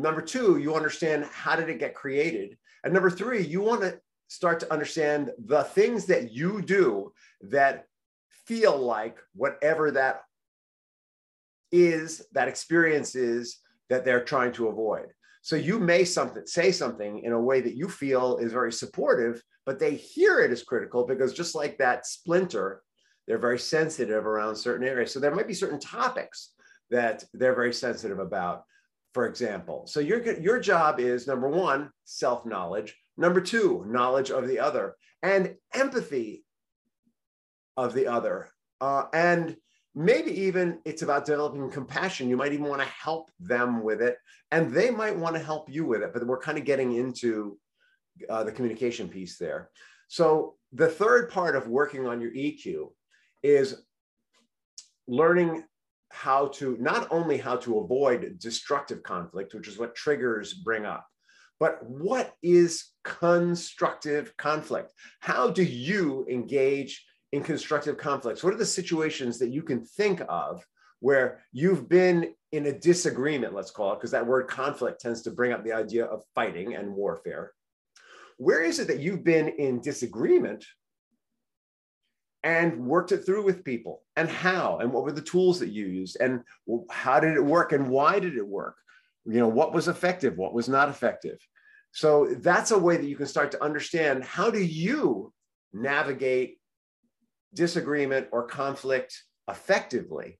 Number 0.00 0.22
two, 0.22 0.58
you 0.58 0.74
understand 0.74 1.26
how 1.32 1.56
did 1.56 1.68
it 1.68 1.78
get 1.78 1.94
created, 1.94 2.56
and 2.84 2.94
number 2.94 3.10
three, 3.10 3.42
you 3.42 3.60
want 3.60 3.80
to 3.80 3.98
start 4.28 4.60
to 4.60 4.72
understand 4.72 5.30
the 5.46 5.64
things 5.64 6.06
that 6.06 6.30
you 6.32 6.62
do 6.62 7.12
that 7.40 7.86
feel 8.46 8.76
like 8.76 9.18
whatever 9.34 9.90
that 9.90 10.22
is, 11.72 12.24
that 12.32 12.48
experience 12.48 13.14
is 13.14 13.58
that 13.88 14.04
they're 14.04 14.24
trying 14.24 14.52
to 14.52 14.68
avoid. 14.68 15.06
So 15.42 15.56
you 15.56 15.78
may 15.78 16.04
something 16.04 16.46
say 16.46 16.72
something 16.72 17.20
in 17.24 17.32
a 17.32 17.40
way 17.40 17.60
that 17.60 17.74
you 17.74 17.88
feel 17.88 18.36
is 18.36 18.52
very 18.52 18.72
supportive, 18.72 19.42
but 19.66 19.78
they 19.78 19.94
hear 19.94 20.40
it 20.40 20.50
as 20.50 20.62
critical 20.62 21.06
because 21.06 21.32
just 21.32 21.54
like 21.54 21.78
that 21.78 22.06
splinter, 22.06 22.82
they're 23.26 23.38
very 23.38 23.58
sensitive 23.58 24.26
around 24.26 24.56
certain 24.56 24.86
areas. 24.86 25.12
So 25.12 25.20
there 25.20 25.34
might 25.34 25.48
be 25.48 25.54
certain 25.54 25.80
topics 25.80 26.52
that 26.90 27.24
they're 27.34 27.54
very 27.54 27.72
sensitive 27.72 28.18
about, 28.18 28.64
for 29.14 29.26
example. 29.26 29.86
So 29.86 30.00
your, 30.00 30.38
your 30.40 30.60
job 30.60 31.00
is 31.00 31.26
number 31.26 31.48
one, 31.48 31.90
self-knowledge. 32.04 32.94
Number 33.16 33.40
two, 33.40 33.84
knowledge 33.88 34.30
of 34.30 34.46
the 34.46 34.60
other 34.60 34.94
and 35.22 35.56
empathy 35.74 36.44
of 37.76 37.94
the 37.94 38.06
other. 38.06 38.48
Uh, 38.80 39.04
and 39.12 39.56
maybe 39.94 40.30
even 40.42 40.78
it's 40.84 41.02
about 41.02 41.26
developing 41.26 41.70
compassion. 41.70 42.28
You 42.28 42.36
might 42.36 42.52
even 42.52 42.66
want 42.66 42.82
to 42.82 42.88
help 42.88 43.30
them 43.40 43.82
with 43.82 44.00
it, 44.00 44.16
and 44.50 44.72
they 44.72 44.90
might 44.90 45.16
want 45.16 45.34
to 45.34 45.42
help 45.42 45.68
you 45.68 45.84
with 45.84 46.02
it. 46.02 46.12
But 46.12 46.26
we're 46.26 46.38
kind 46.38 46.58
of 46.58 46.64
getting 46.64 46.94
into 46.94 47.58
uh, 48.28 48.44
the 48.44 48.52
communication 48.52 49.08
piece 49.08 49.38
there. 49.38 49.70
So 50.08 50.54
the 50.72 50.88
third 50.88 51.30
part 51.30 51.56
of 51.56 51.68
working 51.68 52.06
on 52.06 52.20
your 52.20 52.30
EQ 52.30 52.90
is 53.42 53.82
learning 55.06 55.64
how 56.10 56.48
to 56.48 56.76
not 56.80 57.06
only 57.10 57.36
how 57.36 57.56
to 57.56 57.78
avoid 57.78 58.38
destructive 58.38 59.02
conflict, 59.02 59.54
which 59.54 59.68
is 59.68 59.78
what 59.78 59.94
triggers 59.94 60.54
bring 60.54 60.86
up, 60.86 61.06
but 61.60 61.84
what 61.84 62.34
is 62.42 62.92
constructive 63.04 64.36
conflict? 64.36 64.92
How 65.20 65.50
do 65.50 65.62
you 65.62 66.26
engage 66.30 67.04
in 67.32 67.42
constructive 67.42 67.98
conflicts? 67.98 68.42
What 68.42 68.54
are 68.54 68.58
the 68.58 68.66
situations 68.66 69.38
that 69.38 69.50
you 69.50 69.62
can 69.62 69.84
think 69.84 70.22
of 70.28 70.64
where 71.00 71.40
you've 71.52 71.88
been 71.88 72.34
in 72.52 72.66
a 72.66 72.78
disagreement, 72.78 73.54
let's 73.54 73.70
call 73.70 73.92
it, 73.92 73.96
because 73.96 74.10
that 74.10 74.26
word 74.26 74.48
conflict 74.48 75.00
tends 75.00 75.22
to 75.22 75.30
bring 75.30 75.52
up 75.52 75.64
the 75.64 75.72
idea 75.72 76.04
of 76.04 76.22
fighting 76.34 76.74
and 76.74 76.92
warfare. 76.92 77.52
Where 78.38 78.62
is 78.62 78.78
it 78.78 78.88
that 78.88 79.00
you've 79.00 79.24
been 79.24 79.48
in 79.48 79.80
disagreement 79.80 80.64
and 82.48 82.86
worked 82.86 83.12
it 83.12 83.26
through 83.26 83.44
with 83.44 83.62
people? 83.62 84.02
And 84.16 84.26
how? 84.26 84.78
And 84.78 84.90
what 84.90 85.04
were 85.04 85.12
the 85.12 85.20
tools 85.20 85.60
that 85.60 85.68
you 85.68 85.86
used? 85.86 86.16
And 86.18 86.40
how 86.90 87.20
did 87.20 87.34
it 87.34 87.44
work? 87.44 87.72
And 87.72 87.90
why 87.90 88.18
did 88.18 88.36
it 88.36 88.46
work? 88.46 88.76
You 89.26 89.38
know, 89.38 89.48
what 89.48 89.74
was 89.74 89.86
effective? 89.86 90.38
What 90.38 90.54
was 90.54 90.66
not 90.66 90.88
effective? 90.88 91.38
So 91.92 92.26
that's 92.40 92.70
a 92.70 92.78
way 92.78 92.96
that 92.96 93.06
you 93.06 93.16
can 93.16 93.26
start 93.26 93.50
to 93.50 93.62
understand 93.62 94.24
how 94.24 94.50
do 94.50 94.62
you 94.62 95.32
navigate 95.74 96.58
disagreement 97.52 98.28
or 98.32 98.46
conflict 98.46 99.22
effectively 99.50 100.38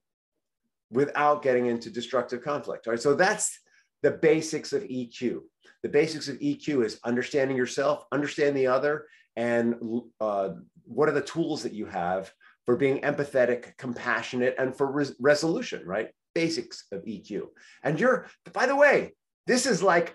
without 0.89 1.43
getting 1.43 1.67
into 1.67 1.91
destructive 1.91 2.41
conflict. 2.41 2.87
All 2.87 2.91
right. 2.91 3.01
So 3.01 3.13
that's 3.13 3.59
the 4.01 4.11
basics 4.11 4.73
of 4.73 4.81
EQ. 4.83 5.41
The 5.83 5.89
basics 5.89 6.27
of 6.27 6.39
EQ 6.39 6.85
is 6.85 6.99
understanding 7.03 7.55
yourself, 7.55 8.05
understand 8.11 8.57
the 8.57 8.67
other, 8.67 9.05
and 9.39 9.75
uh, 10.19 10.49
what 10.83 11.07
are 11.07 11.13
the 11.13 11.21
tools 11.21 11.63
that 11.63 11.71
you 11.73 11.85
have 11.85 12.29
for 12.65 12.75
being 12.75 12.99
empathetic, 13.01 13.77
compassionate, 13.77 14.55
and 14.59 14.75
for 14.75 14.91
res- 14.91 15.15
resolution, 15.17 15.81
right? 15.85 16.09
Basics 16.35 16.83
of 16.91 17.05
EQ. 17.05 17.47
And 17.81 17.97
you're, 17.97 18.27
by 18.51 18.65
the 18.65 18.75
way, 18.75 19.13
this 19.47 19.65
is 19.65 19.81
like 19.81 20.13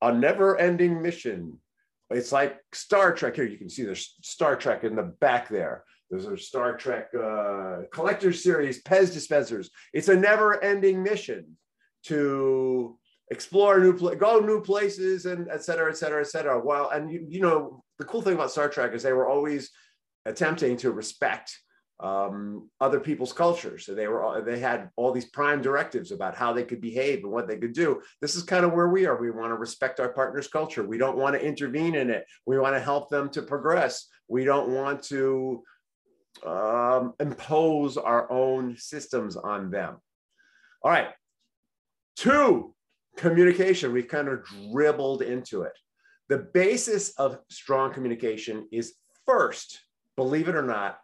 a 0.00 0.10
never 0.12 0.58
ending 0.58 1.02
mission. 1.02 1.60
It's 2.08 2.32
like 2.32 2.56
Star 2.72 3.12
Trek. 3.14 3.36
Here 3.36 3.44
you 3.44 3.58
can 3.58 3.68
see 3.68 3.84
there's 3.84 4.16
Star 4.22 4.56
Trek 4.56 4.82
in 4.82 4.96
the 4.96 5.12
back 5.20 5.50
there. 5.50 5.84
There's 6.08 6.24
a 6.24 6.38
Star 6.38 6.74
Trek 6.74 7.08
uh, 7.14 7.82
collector 7.92 8.32
series, 8.32 8.82
Pez 8.82 9.12
dispensers. 9.12 9.68
It's 9.92 10.08
a 10.08 10.16
never-ending 10.16 11.02
mission 11.02 11.58
to 12.04 12.98
explore 13.30 13.78
new, 13.78 13.92
pla- 13.92 14.14
go 14.14 14.38
new 14.40 14.62
places, 14.62 15.26
and 15.26 15.48
et 15.50 15.62
cetera, 15.64 15.90
et 15.90 15.98
cetera, 15.98 16.22
et 16.22 16.28
cetera. 16.28 16.58
Well, 16.58 16.88
and 16.88 17.12
you, 17.12 17.26
you 17.28 17.40
know, 17.40 17.83
the 17.98 18.04
cool 18.04 18.22
thing 18.22 18.34
about 18.34 18.50
Star 18.50 18.68
Trek 18.68 18.92
is 18.92 19.02
they 19.02 19.12
were 19.12 19.28
always 19.28 19.70
attempting 20.26 20.76
to 20.78 20.90
respect 20.90 21.56
um, 22.00 22.68
other 22.80 22.98
people's 22.98 23.32
cultures. 23.32 23.86
So 23.86 23.94
they 23.94 24.08
were 24.08 24.42
they 24.44 24.58
had 24.58 24.90
all 24.96 25.12
these 25.12 25.26
prime 25.26 25.62
directives 25.62 26.10
about 26.10 26.34
how 26.34 26.52
they 26.52 26.64
could 26.64 26.80
behave 26.80 27.22
and 27.22 27.32
what 27.32 27.46
they 27.46 27.56
could 27.56 27.72
do. 27.72 28.02
This 28.20 28.34
is 28.34 28.42
kind 28.42 28.64
of 28.64 28.72
where 28.72 28.88
we 28.88 29.06
are. 29.06 29.16
We 29.16 29.30
want 29.30 29.50
to 29.50 29.56
respect 29.56 30.00
our 30.00 30.08
partner's 30.08 30.48
culture. 30.48 30.84
We 30.84 30.98
don't 30.98 31.16
want 31.16 31.34
to 31.34 31.44
intervene 31.44 31.94
in 31.94 32.10
it. 32.10 32.24
We 32.46 32.58
want 32.58 32.74
to 32.74 32.80
help 32.80 33.10
them 33.10 33.28
to 33.30 33.42
progress. 33.42 34.08
We 34.28 34.44
don't 34.44 34.70
want 34.70 35.02
to 35.04 35.62
um, 36.44 37.14
impose 37.20 37.96
our 37.96 38.30
own 38.30 38.76
systems 38.76 39.36
on 39.36 39.70
them. 39.70 39.96
All 40.82 40.90
right. 40.90 41.08
Two, 42.16 42.74
communication. 43.16 43.92
We've 43.92 44.08
kind 44.08 44.28
of 44.28 44.44
dribbled 44.72 45.22
into 45.22 45.62
it. 45.62 45.72
The 46.34 46.50
basis 46.52 47.10
of 47.10 47.38
strong 47.48 47.92
communication 47.92 48.66
is 48.72 48.94
first, 49.24 49.82
believe 50.16 50.48
it 50.48 50.56
or 50.56 50.64
not, 50.64 50.98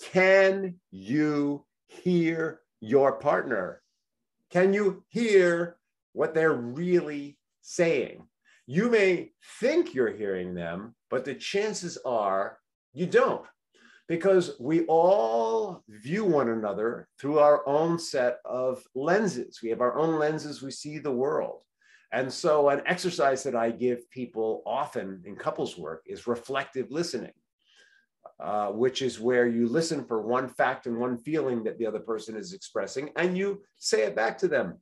can 0.00 0.80
you 0.90 1.64
hear 1.86 2.62
your 2.80 3.20
partner? 3.20 3.82
Can 4.50 4.74
you 4.74 5.04
hear 5.10 5.76
what 6.12 6.34
they're 6.34 6.54
really 6.54 7.38
saying? 7.60 8.26
You 8.66 8.90
may 8.90 9.30
think 9.60 9.94
you're 9.94 10.10
hearing 10.10 10.54
them, 10.54 10.96
but 11.08 11.24
the 11.24 11.36
chances 11.36 11.96
are 12.04 12.58
you 12.92 13.06
don't 13.06 13.46
because 14.08 14.56
we 14.58 14.84
all 14.86 15.84
view 15.88 16.24
one 16.24 16.48
another 16.48 17.06
through 17.20 17.38
our 17.38 17.64
own 17.68 17.96
set 17.96 18.38
of 18.44 18.82
lenses. 18.96 19.60
We 19.62 19.70
have 19.70 19.82
our 19.82 19.96
own 19.96 20.18
lenses, 20.18 20.62
we 20.62 20.72
see 20.72 20.98
the 20.98 21.12
world. 21.12 21.60
And 22.12 22.30
so, 22.30 22.68
an 22.68 22.82
exercise 22.84 23.42
that 23.44 23.56
I 23.56 23.70
give 23.70 24.10
people 24.10 24.62
often 24.66 25.22
in 25.24 25.34
couples 25.34 25.78
work 25.78 26.02
is 26.06 26.26
reflective 26.26 26.90
listening, 26.90 27.32
uh, 28.38 28.68
which 28.68 29.00
is 29.00 29.18
where 29.18 29.46
you 29.46 29.66
listen 29.66 30.04
for 30.04 30.20
one 30.20 30.48
fact 30.48 30.86
and 30.86 30.98
one 30.98 31.16
feeling 31.16 31.64
that 31.64 31.78
the 31.78 31.86
other 31.86 32.00
person 32.00 32.36
is 32.36 32.52
expressing, 32.52 33.10
and 33.16 33.36
you 33.36 33.62
say 33.78 34.02
it 34.02 34.14
back 34.14 34.36
to 34.38 34.48
them. 34.48 34.78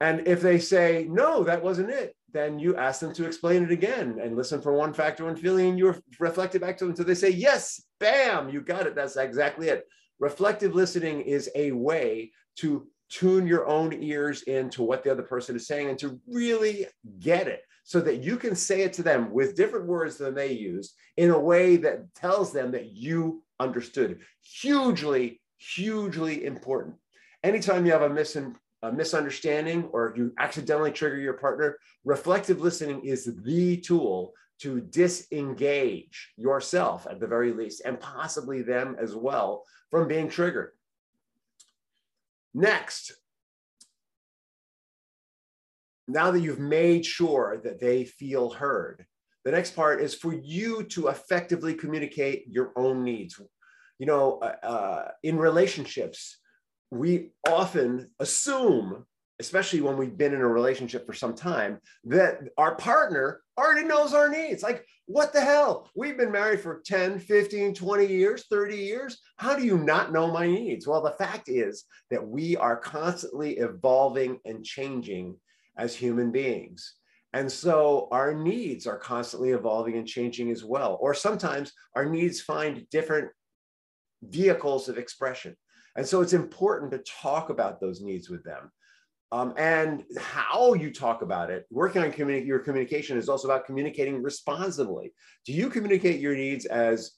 And 0.00 0.26
if 0.26 0.40
they 0.40 0.58
say, 0.58 1.06
no, 1.08 1.44
that 1.44 1.62
wasn't 1.62 1.90
it, 1.90 2.14
then 2.32 2.58
you 2.58 2.76
ask 2.76 3.00
them 3.00 3.14
to 3.14 3.26
explain 3.26 3.62
it 3.62 3.70
again 3.70 4.18
and 4.22 4.36
listen 4.36 4.60
for 4.60 4.74
one 4.74 4.92
fact 4.92 5.18
factor, 5.18 5.24
one 5.24 5.36
feeling, 5.36 5.70
and 5.70 5.78
you 5.78 5.94
reflect 6.20 6.54
it 6.54 6.60
back 6.60 6.76
to 6.78 6.84
them 6.84 6.90
until 6.90 7.06
they 7.06 7.14
say, 7.14 7.30
yes, 7.30 7.82
bam, 7.98 8.50
you 8.50 8.60
got 8.60 8.86
it. 8.86 8.94
That's 8.94 9.16
exactly 9.16 9.68
it. 9.68 9.86
Reflective 10.18 10.74
listening 10.74 11.22
is 11.22 11.50
a 11.54 11.72
way 11.72 12.32
to 12.56 12.86
tune 13.08 13.46
your 13.46 13.66
own 13.66 13.92
ears 14.02 14.42
into 14.42 14.82
what 14.82 15.02
the 15.02 15.10
other 15.10 15.22
person 15.22 15.56
is 15.56 15.66
saying 15.66 15.88
and 15.88 15.98
to 15.98 16.20
really 16.26 16.86
get 17.20 17.46
it 17.46 17.60
so 17.84 18.00
that 18.00 18.22
you 18.22 18.36
can 18.36 18.56
say 18.56 18.82
it 18.82 18.92
to 18.94 19.02
them 19.02 19.30
with 19.30 19.54
different 19.54 19.86
words 19.86 20.16
than 20.16 20.34
they 20.34 20.52
use 20.52 20.94
in 21.16 21.30
a 21.30 21.38
way 21.38 21.76
that 21.76 22.12
tells 22.14 22.52
them 22.52 22.72
that 22.72 22.86
you 22.92 23.42
understood. 23.60 24.20
Hugely, 24.42 25.40
hugely 25.58 26.44
important. 26.44 26.96
Anytime 27.44 27.86
you 27.86 27.92
have 27.92 28.02
a 28.02 28.08
missing 28.08 28.56
a 28.82 28.92
misunderstanding 28.92 29.84
or 29.92 30.12
you 30.16 30.32
accidentally 30.38 30.92
trigger 30.92 31.16
your 31.16 31.34
partner, 31.34 31.78
reflective 32.04 32.60
listening 32.60 33.04
is 33.04 33.34
the 33.42 33.78
tool 33.78 34.32
to 34.60 34.80
disengage 34.80 36.32
yourself 36.36 37.06
at 37.10 37.20
the 37.20 37.26
very 37.26 37.52
least, 37.52 37.82
and 37.84 38.00
possibly 38.00 38.62
them 38.62 38.96
as 38.98 39.14
well 39.14 39.64
from 39.90 40.08
being 40.08 40.28
triggered. 40.28 40.72
Next, 42.58 43.12
now 46.08 46.30
that 46.30 46.40
you've 46.40 46.58
made 46.58 47.04
sure 47.04 47.60
that 47.62 47.78
they 47.78 48.06
feel 48.06 48.48
heard, 48.48 49.04
the 49.44 49.50
next 49.50 49.76
part 49.76 50.00
is 50.00 50.14
for 50.14 50.32
you 50.32 50.84
to 50.84 51.08
effectively 51.08 51.74
communicate 51.74 52.46
your 52.48 52.72
own 52.74 53.04
needs. 53.04 53.38
You 53.98 54.06
know, 54.06 54.38
uh, 54.38 54.66
uh, 54.66 55.10
in 55.22 55.36
relationships, 55.36 56.38
we 56.90 57.32
often 57.46 58.10
assume 58.20 59.04
especially 59.40 59.80
when 59.80 59.96
we've 59.96 60.16
been 60.16 60.34
in 60.34 60.40
a 60.40 60.48
relationship 60.48 61.06
for 61.06 61.12
some 61.12 61.34
time, 61.34 61.78
that 62.04 62.40
our 62.56 62.74
partner 62.76 63.42
already 63.58 63.86
knows 63.86 64.14
our 64.14 64.28
needs. 64.28 64.62
Like, 64.62 64.86
what 65.06 65.32
the 65.32 65.40
hell? 65.40 65.90
We've 65.94 66.16
been 66.16 66.32
married 66.32 66.60
for 66.60 66.82
10, 66.84 67.18
15, 67.20 67.74
20 67.74 68.06
years, 68.06 68.44
30 68.50 68.76
years. 68.76 69.18
How 69.36 69.54
do 69.54 69.64
you 69.64 69.78
not 69.78 70.12
know 70.12 70.30
my 70.30 70.46
needs? 70.46 70.86
Well, 70.86 71.02
the 71.02 71.12
fact 71.12 71.48
is 71.48 71.84
that 72.10 72.26
we 72.26 72.56
are 72.56 72.76
constantly 72.76 73.58
evolving 73.58 74.38
and 74.44 74.64
changing 74.64 75.36
as 75.76 75.94
human 75.94 76.32
beings. 76.32 76.94
And 77.32 77.52
so 77.52 78.08
our 78.12 78.32
needs 78.32 78.86
are 78.86 78.98
constantly 78.98 79.50
evolving 79.50 79.98
and 79.98 80.06
changing 80.06 80.50
as 80.50 80.64
well. 80.64 80.96
Or 81.00 81.12
sometimes 81.12 81.72
our 81.94 82.06
needs 82.06 82.40
find 82.40 82.86
different 82.90 83.28
vehicles 84.22 84.88
of 84.88 84.96
expression. 84.96 85.54
And 85.96 86.06
so 86.06 86.20
it's 86.20 86.32
important 86.32 86.92
to 86.92 86.98
talk 86.98 87.50
about 87.50 87.80
those 87.80 88.00
needs 88.00 88.30
with 88.30 88.42
them. 88.42 88.70
Um, 89.32 89.54
and 89.56 90.04
how 90.18 90.74
you 90.74 90.92
talk 90.92 91.22
about 91.22 91.50
it, 91.50 91.66
working 91.70 92.02
on 92.02 92.12
communi- 92.12 92.46
your 92.46 92.60
communication 92.60 93.18
is 93.18 93.28
also 93.28 93.48
about 93.48 93.66
communicating 93.66 94.22
responsibly. 94.22 95.12
Do 95.44 95.52
you 95.52 95.68
communicate 95.68 96.20
your 96.20 96.36
needs 96.36 96.64
as 96.64 97.12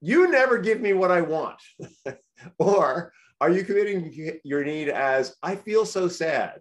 you 0.00 0.30
never 0.30 0.58
give 0.58 0.80
me 0.80 0.94
what 0.94 1.10
I 1.10 1.20
want? 1.20 1.60
or 2.58 3.12
are 3.40 3.50
you 3.50 3.64
communicating 3.64 4.40
your 4.42 4.64
need 4.64 4.88
as 4.88 5.36
I 5.42 5.54
feel 5.54 5.84
so 5.84 6.08
sad 6.08 6.60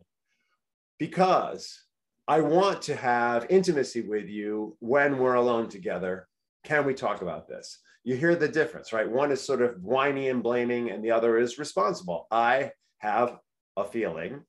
because 0.98 1.82
I 2.27 2.41
want 2.41 2.82
to 2.84 2.96
have 2.96 3.48
intimacy 3.50 4.01
with 4.01 4.27
you 4.27 4.75
when 4.79 5.18
we're 5.18 5.36
alone 5.36 5.70
together? 5.70 6.27
Can 6.65 6.86
we 6.86 6.94
talk 6.94 7.22
about 7.22 7.48
this? 7.48 7.79
You 8.03 8.15
hear 8.15 8.36
the 8.36 8.48
difference, 8.48 8.91
right? 8.91 9.10
One 9.10 9.32
is 9.32 9.41
sort 9.41 9.62
of 9.62 9.82
whiny 9.82 10.29
and 10.29 10.44
blaming, 10.44 10.89
and 10.91 11.03
the 11.03 11.12
other 11.12 11.38
is 11.38 11.58
responsible. 11.58 12.27
I 12.32 12.72
have 13.00 13.38
a 13.77 13.86
feeling 13.86 14.41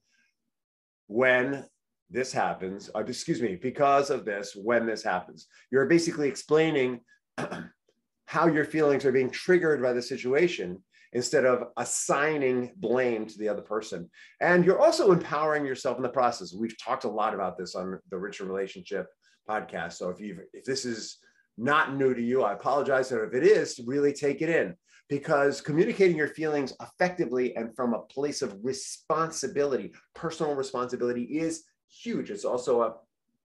when 1.11 1.65
this 2.09 2.33
happens, 2.33 2.89
uh, 2.95 3.01
excuse 3.01 3.43
me, 3.43 3.57
because 3.57 4.11
of 4.11 4.25
this, 4.25 4.55
when 4.55 4.87
this 4.87 5.03
happens. 5.03 5.49
You're 5.73 5.87
basically 5.87 6.29
explaining 6.29 7.01
how 8.27 8.47
your 8.47 8.65
feelings 8.65 9.05
are 9.05 9.11
being 9.11 9.31
triggered 9.31 9.83
by 9.83 9.93
the 9.93 10.01
situation 10.01 10.81
instead 11.13 11.45
of 11.45 11.65
assigning 11.77 12.73
blame 12.77 13.27
to 13.27 13.39
the 13.39 13.49
other 13.49 13.61
person. 13.61 14.09
And 14.41 14.65
you're 14.65 14.81
also 14.81 15.11
empowering 15.11 15.67
yourself 15.67 15.97
in 15.97 16.05
the 16.05 16.09
process. 16.09 16.55
We've 16.55 16.81
talked 16.81 17.03
a 17.03 17.11
lot 17.11 17.35
about 17.35 17.59
this 17.59 17.75
on 17.75 17.99
the 18.09 18.17
Rich 18.17 18.39
in 18.39 18.47
Relationship 18.47 19.09
podcast. 19.49 19.95
So 19.95 20.11
if 20.11 20.21
you 20.21 20.39
if 20.53 20.65
this 20.65 20.85
is 20.85 21.19
not 21.61 21.95
new 21.97 22.15
to 22.15 22.23
you, 22.23 22.43
I 22.43 22.55
apologize. 22.55 23.13
And 23.13 23.21
if 23.23 23.35
it 23.35 23.45
is, 23.45 23.81
really 23.87 24.13
take 24.13 24.41
it 24.41 24.49
in 24.49 24.75
because 25.09 25.61
communicating 25.61 26.17
your 26.17 26.29
feelings 26.29 26.73
effectively 26.81 27.55
and 27.57 27.75
from 27.75 27.93
a 27.95 28.03
place 28.03 28.43
of 28.43 28.57
responsibility, 28.63 29.93
personal 30.15 30.55
responsibility 30.55 31.25
is 31.25 31.65
huge. 31.89 32.31
It's 32.31 32.45
also 32.45 32.83
a 32.83 32.95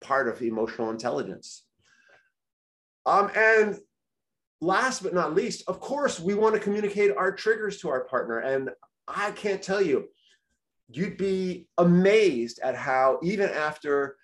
part 0.01 0.27
of 0.27 0.41
emotional 0.41 0.91
intelligence. 0.91 1.63
Um, 3.05 3.31
and 3.35 3.79
last 4.61 5.03
but 5.03 5.13
not 5.13 5.33
least, 5.33 5.63
of 5.67 5.79
course, 5.79 6.19
we 6.19 6.33
want 6.33 6.53
to 6.53 6.61
communicate 6.61 7.15
our 7.15 7.31
triggers 7.31 7.79
to 7.79 7.89
our 7.89 8.03
partner. 8.05 8.39
And 8.39 8.69
I 9.07 9.31
can't 9.31 9.61
tell 9.61 9.81
you, 9.81 10.09
you'd 10.89 11.17
be 11.17 11.67
amazed 11.77 12.59
at 12.61 12.75
how, 12.75 13.19
even 13.23 13.49
after 13.49 14.17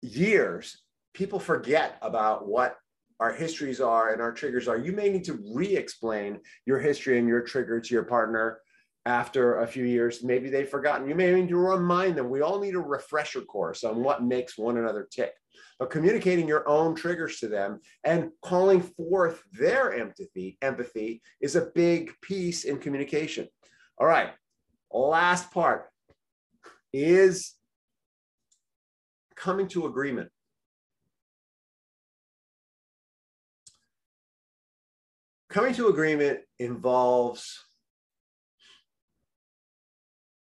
years, 0.00 0.80
people 1.12 1.38
forget 1.38 1.98
about 2.02 2.46
what 2.46 2.76
our 3.20 3.32
histories 3.32 3.80
are 3.80 4.12
and 4.12 4.20
our 4.20 4.32
triggers 4.32 4.68
are. 4.68 4.76
You 4.76 4.92
may 4.92 5.08
need 5.08 5.24
to 5.24 5.38
re 5.52 5.76
explain 5.76 6.40
your 6.66 6.78
history 6.78 7.18
and 7.18 7.28
your 7.28 7.42
trigger 7.42 7.80
to 7.80 7.94
your 7.94 8.04
partner 8.04 8.60
after 9.06 9.60
a 9.60 9.66
few 9.66 9.84
years. 9.84 10.24
Maybe 10.24 10.48
they've 10.48 10.68
forgotten. 10.68 11.08
You 11.08 11.14
may 11.14 11.32
need 11.32 11.48
to 11.50 11.56
remind 11.56 12.16
them. 12.16 12.30
We 12.30 12.40
all 12.40 12.60
need 12.60 12.74
a 12.74 12.80
refresher 12.80 13.42
course 13.42 13.84
on 13.84 14.02
what 14.02 14.24
makes 14.24 14.58
one 14.58 14.78
another 14.78 15.06
tick. 15.10 15.32
But 15.78 15.90
communicating 15.90 16.48
your 16.48 16.68
own 16.68 16.94
triggers 16.94 17.38
to 17.40 17.48
them 17.48 17.80
and 18.04 18.30
calling 18.42 18.80
forth 18.80 19.42
their 19.52 19.92
empathy, 19.92 20.56
empathy 20.62 21.20
is 21.40 21.56
a 21.56 21.70
big 21.74 22.12
piece 22.22 22.64
in 22.64 22.78
communication. 22.78 23.48
All 23.98 24.06
right. 24.06 24.30
Last 24.92 25.50
part 25.50 25.86
is 26.92 27.54
coming 29.34 29.66
to 29.68 29.86
agreement. 29.86 30.30
Coming 35.54 35.72
to 35.72 35.86
agreement 35.86 36.40
involves 36.58 37.64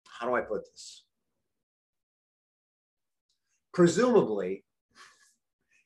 how 0.06 0.26
do 0.26 0.36
I 0.36 0.40
put 0.40 0.64
this? 0.64 1.04
Presumably, 3.74 4.64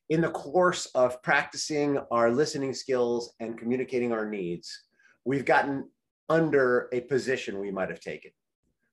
in 0.10 0.22
the 0.22 0.30
course 0.30 0.86
of 0.94 1.24
practicing 1.24 1.98
our 2.12 2.30
listening 2.30 2.76
skills 2.76 3.34
and 3.40 3.58
communicating 3.58 4.14
our 4.14 4.30
needs, 4.30 4.84
we've 5.24 5.46
gotten 5.46 5.90
under 6.30 6.88
a 6.94 7.02
position 7.02 7.60
we 7.60 7.72
might 7.72 7.90
have 7.90 8.02
taken. 8.02 8.30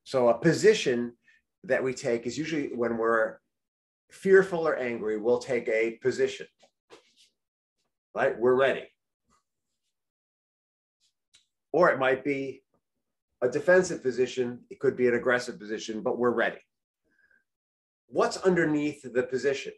So, 0.04 0.30
a 0.30 0.38
position 0.38 1.12
that 1.64 1.84
we 1.84 1.92
take 1.92 2.26
is 2.26 2.38
usually 2.38 2.70
when 2.74 2.96
we're 2.96 3.36
fearful 4.10 4.66
or 4.66 4.76
angry, 4.76 5.18
we'll 5.18 5.40
take 5.40 5.68
a 5.68 5.98
position, 6.02 6.46
right? 8.14 8.38
We're 8.38 8.54
ready 8.54 8.91
or 11.72 11.90
it 11.90 11.98
might 11.98 12.24
be 12.24 12.62
a 13.42 13.48
defensive 13.48 14.02
position. 14.02 14.60
It 14.70 14.78
could 14.78 14.96
be 14.96 15.08
an 15.08 15.14
aggressive 15.14 15.58
position, 15.58 16.02
but 16.02 16.18
we're 16.18 16.30
ready. 16.30 16.58
What's 18.06 18.36
underneath 18.38 19.02
the 19.02 19.22
position? 19.22 19.72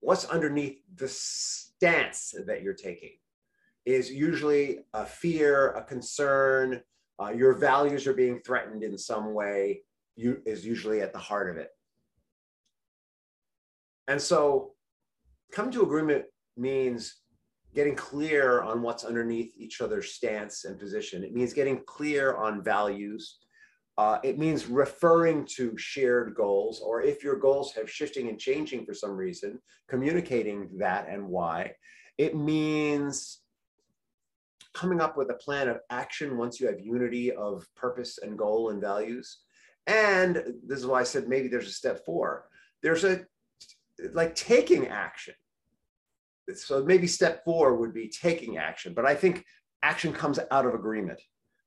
What's 0.00 0.26
underneath 0.26 0.78
the 0.94 1.08
stance 1.08 2.34
that 2.46 2.62
you're 2.62 2.74
taking 2.74 3.12
is 3.84 4.12
usually 4.12 4.80
a 4.92 5.04
fear, 5.04 5.70
a 5.72 5.82
concern, 5.82 6.82
uh, 7.20 7.30
your 7.30 7.54
values 7.54 8.06
are 8.06 8.14
being 8.14 8.40
threatened 8.40 8.82
in 8.82 8.96
some 8.96 9.34
way, 9.34 9.82
you, 10.16 10.40
is 10.44 10.64
usually 10.64 11.00
at 11.00 11.12
the 11.12 11.18
heart 11.18 11.50
of 11.50 11.56
it. 11.56 11.70
And 14.08 14.20
so, 14.20 14.72
come 15.52 15.70
to 15.70 15.82
agreement 15.82 16.24
means 16.56 17.21
getting 17.74 17.94
clear 17.94 18.62
on 18.62 18.82
what's 18.82 19.04
underneath 19.04 19.52
each 19.56 19.80
other's 19.80 20.12
stance 20.12 20.64
and 20.64 20.78
position. 20.78 21.24
It 21.24 21.34
means 21.34 21.52
getting 21.52 21.82
clear 21.86 22.34
on 22.34 22.62
values. 22.62 23.38
Uh, 23.98 24.18
it 24.22 24.38
means 24.38 24.66
referring 24.66 25.46
to 25.56 25.76
shared 25.76 26.34
goals, 26.34 26.80
or 26.80 27.02
if 27.02 27.22
your 27.22 27.36
goals 27.36 27.72
have 27.72 27.90
shifting 27.90 28.28
and 28.28 28.38
changing 28.38 28.84
for 28.84 28.94
some 28.94 29.12
reason, 29.12 29.58
communicating 29.88 30.68
that 30.78 31.08
and 31.08 31.26
why. 31.26 31.72
It 32.18 32.36
means 32.36 33.40
coming 34.74 35.00
up 35.00 35.16
with 35.16 35.30
a 35.30 35.34
plan 35.34 35.68
of 35.68 35.80
action 35.90 36.38
once 36.38 36.58
you 36.58 36.66
have 36.66 36.80
unity 36.80 37.32
of 37.32 37.66
purpose 37.74 38.18
and 38.22 38.38
goal 38.38 38.70
and 38.70 38.80
values. 38.80 39.40
And 39.86 40.36
this 40.66 40.78
is 40.78 40.86
why 40.86 41.00
I 41.00 41.04
said 41.04 41.28
maybe 41.28 41.48
there's 41.48 41.68
a 41.68 41.72
step 41.72 42.04
four. 42.04 42.48
There's 42.82 43.04
a 43.04 43.26
like 44.12 44.34
taking 44.34 44.88
action 44.88 45.34
so 46.54 46.84
maybe 46.84 47.06
step 47.06 47.44
four 47.44 47.76
would 47.76 47.94
be 47.94 48.08
taking 48.08 48.58
action, 48.58 48.94
but 48.94 49.06
I 49.06 49.14
think 49.14 49.44
action 49.82 50.12
comes 50.12 50.38
out 50.50 50.66
of 50.66 50.74
agreement. 50.74 51.20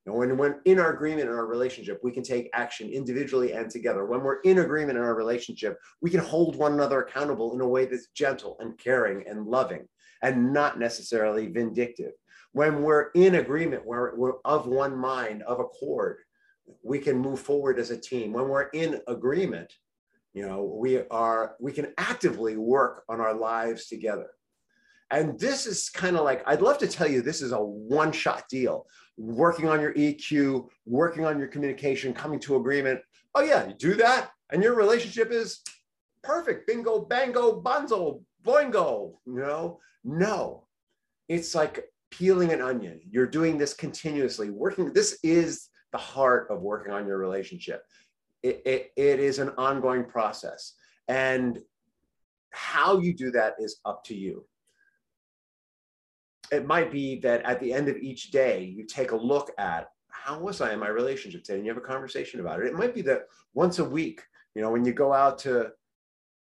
Know, 0.06 0.14
when, 0.14 0.38
when 0.38 0.60
in 0.66 0.80
our 0.80 0.94
agreement 0.94 1.30
in 1.30 1.36
our 1.36 1.48
relationship, 1.48 2.00
we 2.04 2.12
can 2.12 2.22
take 2.22 2.50
action 2.54 2.90
individually 2.90 3.54
and 3.54 3.72
together. 3.72 4.06
When 4.06 4.22
we're 4.22 4.42
in 4.42 4.60
agreement 4.60 5.00
in 5.00 5.04
our 5.04 5.16
relationship, 5.16 5.80
we 6.00 6.12
can 6.12 6.20
hold 6.20 6.56
one 6.56 6.74
another 6.74 7.02
accountable 7.02 7.56
in 7.56 7.62
a 7.62 7.68
way 7.68 7.86
that's 7.86 8.10
gentle 8.14 8.56
and 8.60 8.78
caring 8.78 9.28
and 9.28 9.48
loving 9.48 9.88
and 10.22 10.54
not 10.54 10.78
necessarily 10.78 11.48
vindictive. 11.48 12.12
When 12.52 12.84
we're 12.84 13.10
in 13.16 13.36
agreement, 13.36 13.86
where 13.86 14.14
we're 14.16 14.40
of 14.46 14.68
one 14.68 14.96
mind, 14.96 15.42
of 15.44 15.60
accord, 15.60 16.18
we 16.84 17.00
can 17.00 17.18
move 17.18 17.40
forward 17.40 17.80
as 17.80 17.90
a 17.90 17.98
team. 17.98 18.32
When 18.32 18.48
we're 18.48 18.70
in 18.70 19.02
agreement, 19.08 19.74
you 20.34 20.48
know, 20.48 20.64
we 20.64 21.02
are 21.10 21.56
we 21.60 21.72
can 21.72 21.94
actively 21.98 22.58
work 22.58 23.04
on 23.10 23.22
our 23.22 23.34
lives 23.34 23.88
together. 23.88 24.28
And 25.12 25.40
this 25.40 25.68
is 25.68 25.90
kind 25.90 26.16
of 26.16 26.24
like, 26.24 26.44
I'd 26.48 26.62
love 26.62 26.78
to 26.80 26.88
tell 26.88 27.08
you 27.08 27.22
this 27.22 27.42
is 27.42 27.52
a 27.52 27.64
one 27.64 28.12
shot 28.12 28.44
deal. 28.50 28.88
Working 29.18 29.70
on 29.70 29.80
your 29.80 29.94
EQ, 29.94 30.68
working 30.86 31.26
on 31.26 31.38
your 31.40 31.48
communication, 31.48 32.14
coming 32.14 32.40
to 32.42 32.56
agreement. 32.56 33.00
Oh, 33.34 33.42
yeah, 33.42 33.68
you 33.68 33.74
do 33.74 33.94
that, 33.96 34.32
and 34.52 34.64
your 34.64 34.76
relationship 34.76 35.32
is 35.32 35.62
perfect. 36.24 36.68
Bingo, 36.68 37.06
bango, 37.06 37.62
bonzo, 37.62 38.22
boingo. 38.44 39.14
You 39.26 39.36
know, 39.36 39.80
no, 40.04 40.68
it's 41.30 41.56
like 41.56 41.86
peeling 42.12 42.52
an 42.52 42.62
onion. 42.62 43.00
You're 43.10 43.28
doing 43.28 43.58
this 43.58 43.74
continuously, 43.74 44.50
working. 44.50 44.92
This 44.92 45.20
is 45.24 45.70
the 45.92 45.98
heart 45.98 46.48
of 46.50 46.62
working 46.62 46.92
on 46.92 47.08
your 47.08 47.18
relationship. 47.18 47.84
It, 48.44 48.62
it, 48.66 48.92
it 48.98 49.20
is 49.20 49.40
an 49.40 49.50
ongoing 49.58 50.06
process. 50.06 50.74
And 51.08 51.60
how 52.50 53.00
you 53.00 53.14
do 53.14 53.32
that 53.32 53.56
is 53.60 53.80
up 53.86 54.04
to 54.06 54.16
you 54.16 54.46
it 56.52 56.66
might 56.66 56.92
be 56.92 57.20
that 57.22 57.44
at 57.44 57.60
the 57.60 57.74
end 57.74 57.88
of 57.90 57.98
each 57.98 58.32
day, 58.32 58.64
you 58.64 58.86
take 58.86 59.12
a 59.12 59.16
look 59.16 59.52
at 59.58 59.88
how 60.10 60.40
was 60.40 60.62
I 60.62 60.74
in 60.74 60.80
my 60.80 60.88
relationship 60.88 61.44
today, 61.44 61.58
and 61.58 61.66
you 61.66 61.72
have 61.72 61.84
a 61.84 61.86
conversation 61.86 62.40
about 62.40 62.60
it. 62.60 62.68
It 62.68 62.74
might 62.74 62.96
be 62.96 63.02
that 63.04 63.24
once 63.54 63.80
a 63.80 63.86
week 63.86 64.22
You 64.56 64.62
know, 64.62 64.72
when 64.72 64.86
you 64.86 64.94
go 64.94 65.12
out 65.12 65.38
to 65.40 65.72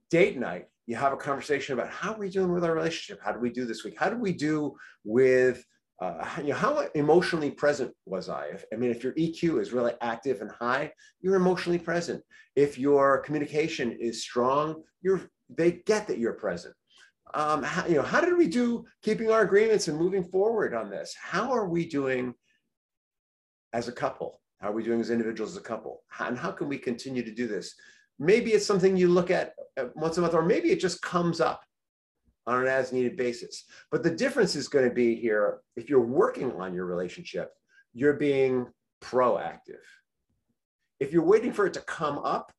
date 0.10 0.38
night, 0.38 0.66
you 0.86 0.96
have 0.98 1.14
a 1.14 1.18
conversation 1.18 1.74
about 1.74 1.90
how 1.90 2.14
are 2.14 2.20
we 2.20 2.30
doing 2.30 2.52
with 2.52 2.66
our 2.66 2.76
relationship? 2.76 3.24
How 3.24 3.32
do 3.32 3.40
we 3.40 3.50
do 3.50 3.66
this 3.66 3.84
week? 3.86 3.98
How 3.98 4.10
do 4.10 4.18
we 4.18 4.34
do 4.34 4.76
with 5.06 5.66
uh, 6.02 6.28
you 6.40 6.50
know, 6.50 6.56
how 6.56 6.86
emotionally 6.96 7.52
present 7.52 7.94
was 8.06 8.28
I? 8.28 8.48
If, 8.48 8.66
I 8.74 8.76
mean, 8.76 8.92
if 8.92 9.04
your 9.04 9.14
EQ 9.14 9.62
is 9.62 9.72
really 9.72 9.94
active 10.02 10.42
and 10.42 10.52
high, 10.52 10.92
you're 11.22 11.36
emotionally 11.36 11.80
present. 11.80 12.22
If 12.56 12.78
your 12.78 13.20
communication 13.20 13.94
is 13.94 14.22
strong, 14.22 14.84
you're 15.02 15.22
they 15.50 15.84
get 15.86 16.08
that 16.08 16.18
you're 16.18 16.34
present. 16.34 16.74
Um, 17.34 17.64
how, 17.64 17.88
you 17.88 17.96
know, 17.96 18.04
how 18.04 18.22
did 18.22 18.38
we 18.38 18.48
do 18.48 18.86
keeping 19.02 19.32
our 19.32 19.42
agreements 19.42 19.88
and 19.88 19.98
moving 19.98 20.24
forward 20.24 20.74
on 20.74 20.90
this? 20.90 21.16
How 21.20 21.52
are 21.52 21.68
we 21.68 21.86
doing 21.86 22.34
as 23.74 23.88
a 23.88 23.92
couple? 23.92 24.40
How 24.60 24.70
are 24.70 24.74
we 24.74 24.84
doing 24.84 25.02
as 25.02 25.10
individuals 25.10 25.52
as 25.52 25.58
a 25.58 25.62
couple? 25.62 26.04
How, 26.08 26.28
and 26.28 26.38
how 26.38 26.52
can 26.52 26.70
we 26.70 26.78
continue 26.78 27.24
to 27.24 27.34
do 27.34 27.48
this? 27.48 27.74
Maybe 28.20 28.52
it's 28.52 28.66
something 28.66 28.96
you 28.96 29.08
look 29.08 29.32
at 29.32 29.54
uh, 29.78 29.86
once 29.96 30.18
a 30.18 30.22
month, 30.22 30.36
or 30.36 30.44
maybe 30.44 30.72
it 30.72 30.80
just 30.80 31.02
comes 31.02 31.42
up 31.42 31.64
on 32.46 32.62
an 32.62 32.68
as 32.68 32.92
needed 32.92 33.18
basis. 33.18 33.66
But 33.92 34.04
the 34.04 34.12
difference 34.12 34.56
is 34.56 34.68
going 34.68 34.88
to 34.88 34.94
be 34.94 35.16
here 35.16 35.62
if 35.76 35.90
you're 35.90 36.02
working 36.02 36.52
on 36.54 36.74
your 36.74 36.86
relationship, 36.86 37.52
you're 37.94 38.14
being 38.14 38.68
proactive. 39.02 39.84
If 41.00 41.12
you're 41.12 41.24
waiting 41.24 41.52
for 41.52 41.66
it 41.66 41.74
to 41.74 41.82
come 41.82 42.20
up, 42.20 42.52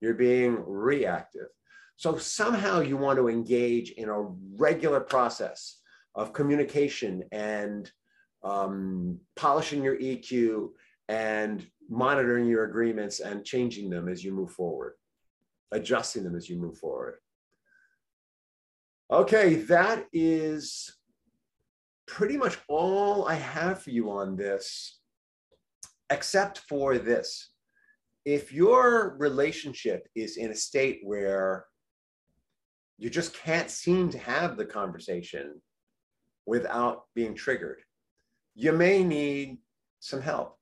you're 0.00 0.14
being 0.14 0.62
reactive. 0.66 1.48
So 1.96 2.16
somehow 2.16 2.80
you 2.80 2.96
want 2.96 3.18
to 3.18 3.28
engage 3.28 3.92
in 3.92 4.08
a 4.08 4.22
regular 4.56 5.00
process 5.00 5.80
of 6.14 6.32
communication 6.32 7.24
and 7.32 7.90
um, 8.42 9.18
polishing 9.36 9.82
your 9.82 9.96
EQ 9.96 10.70
and 11.08 11.66
monitoring 11.88 12.46
your 12.46 12.64
agreements 12.64 13.20
and 13.20 13.44
changing 13.44 13.90
them 13.90 14.08
as 14.08 14.24
you 14.24 14.32
move 14.32 14.50
forward, 14.50 14.94
adjusting 15.72 16.24
them 16.24 16.36
as 16.36 16.48
you 16.48 16.56
move 16.56 16.78
forward. 16.78 17.16
Okay, 19.10 19.54
that 19.54 20.06
is 20.12 20.96
pretty 22.06 22.36
much 22.36 22.58
all 22.68 23.26
I 23.26 23.34
have 23.34 23.82
for 23.82 23.90
you 23.90 24.10
on 24.10 24.36
this, 24.36 24.98
except 26.10 26.58
for 26.60 26.98
this. 26.98 27.50
If 28.24 28.52
your 28.52 29.16
relationship 29.18 30.08
is 30.14 30.38
in 30.38 30.50
a 30.50 30.56
state 30.56 31.00
where 31.02 31.66
you 32.98 33.10
just 33.10 33.34
can't 33.34 33.70
seem 33.70 34.10
to 34.10 34.18
have 34.18 34.56
the 34.56 34.64
conversation 34.64 35.60
without 36.46 37.04
being 37.14 37.34
triggered, 37.34 37.80
you 38.54 38.72
may 38.72 39.02
need 39.02 39.58
some 40.00 40.20
help. 40.20 40.58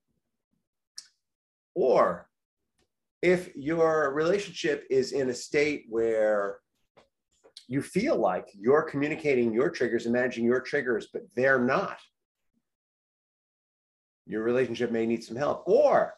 Or 1.75 2.29
if 3.23 3.55
your 3.55 4.13
relationship 4.13 4.87
is 4.91 5.13
in 5.13 5.31
a 5.31 5.35
state 5.35 5.85
where 5.89 6.59
you 7.69 7.83
feel 7.83 8.17
like 8.17 8.49
you're 8.55 8.83
communicating 8.83 9.53
your 9.53 9.71
triggers 9.71 10.07
and 10.07 10.13
managing 10.13 10.45
your 10.45 10.61
triggers, 10.61 11.09
but 11.13 11.23
they're 11.35 11.61
not, 11.61 11.99
your 14.27 14.43
relationship 14.43 14.91
may 14.91 15.07
need 15.07 15.25
some 15.25 15.37
help. 15.37 15.65
Or 15.67 16.15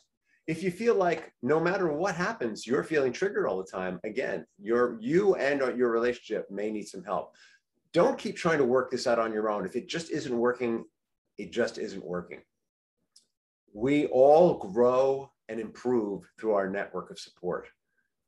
if 0.47 0.63
you 0.63 0.71
feel 0.71 0.95
like 0.95 1.33
no 1.43 1.59
matter 1.59 1.91
what 1.91 2.15
happens, 2.15 2.67
you're 2.67 2.85
feeling 2.85 3.13
triggered 3.13 3.47
all 3.47 3.57
the 3.57 3.71
time, 3.71 3.99
again, 4.05 4.45
your 4.59 4.99
you 5.01 5.35
and 5.37 5.63
uh, 5.63 5.75
your 5.75 5.91
relationship 5.91 6.51
may 6.51 6.71
need 6.71 6.87
some 6.87 7.03
help. 7.03 7.35
Don't 7.93 8.19
keep 8.19 8.37
trying 8.37 8.59
to 8.59 8.65
work 8.65 8.91
this 8.91 9.07
out 9.07 9.19
on 9.19 9.33
your 9.33 9.49
own. 9.49 9.65
If 9.65 9.77
it 9.77 9.89
just 9.89 10.11
isn't 10.11 10.37
working, 10.37 10.85
it 11.39 11.51
just 11.51 11.79
isn't 11.79 12.05
working. 12.05 12.41
We 13.73 14.07
all 14.07 14.59
grow 14.59 15.31
and 15.49 15.59
improve 15.59 16.29
through 16.39 16.55
our 16.55 16.69
network 16.69 17.11
of 17.11 17.19
support, 17.19 17.69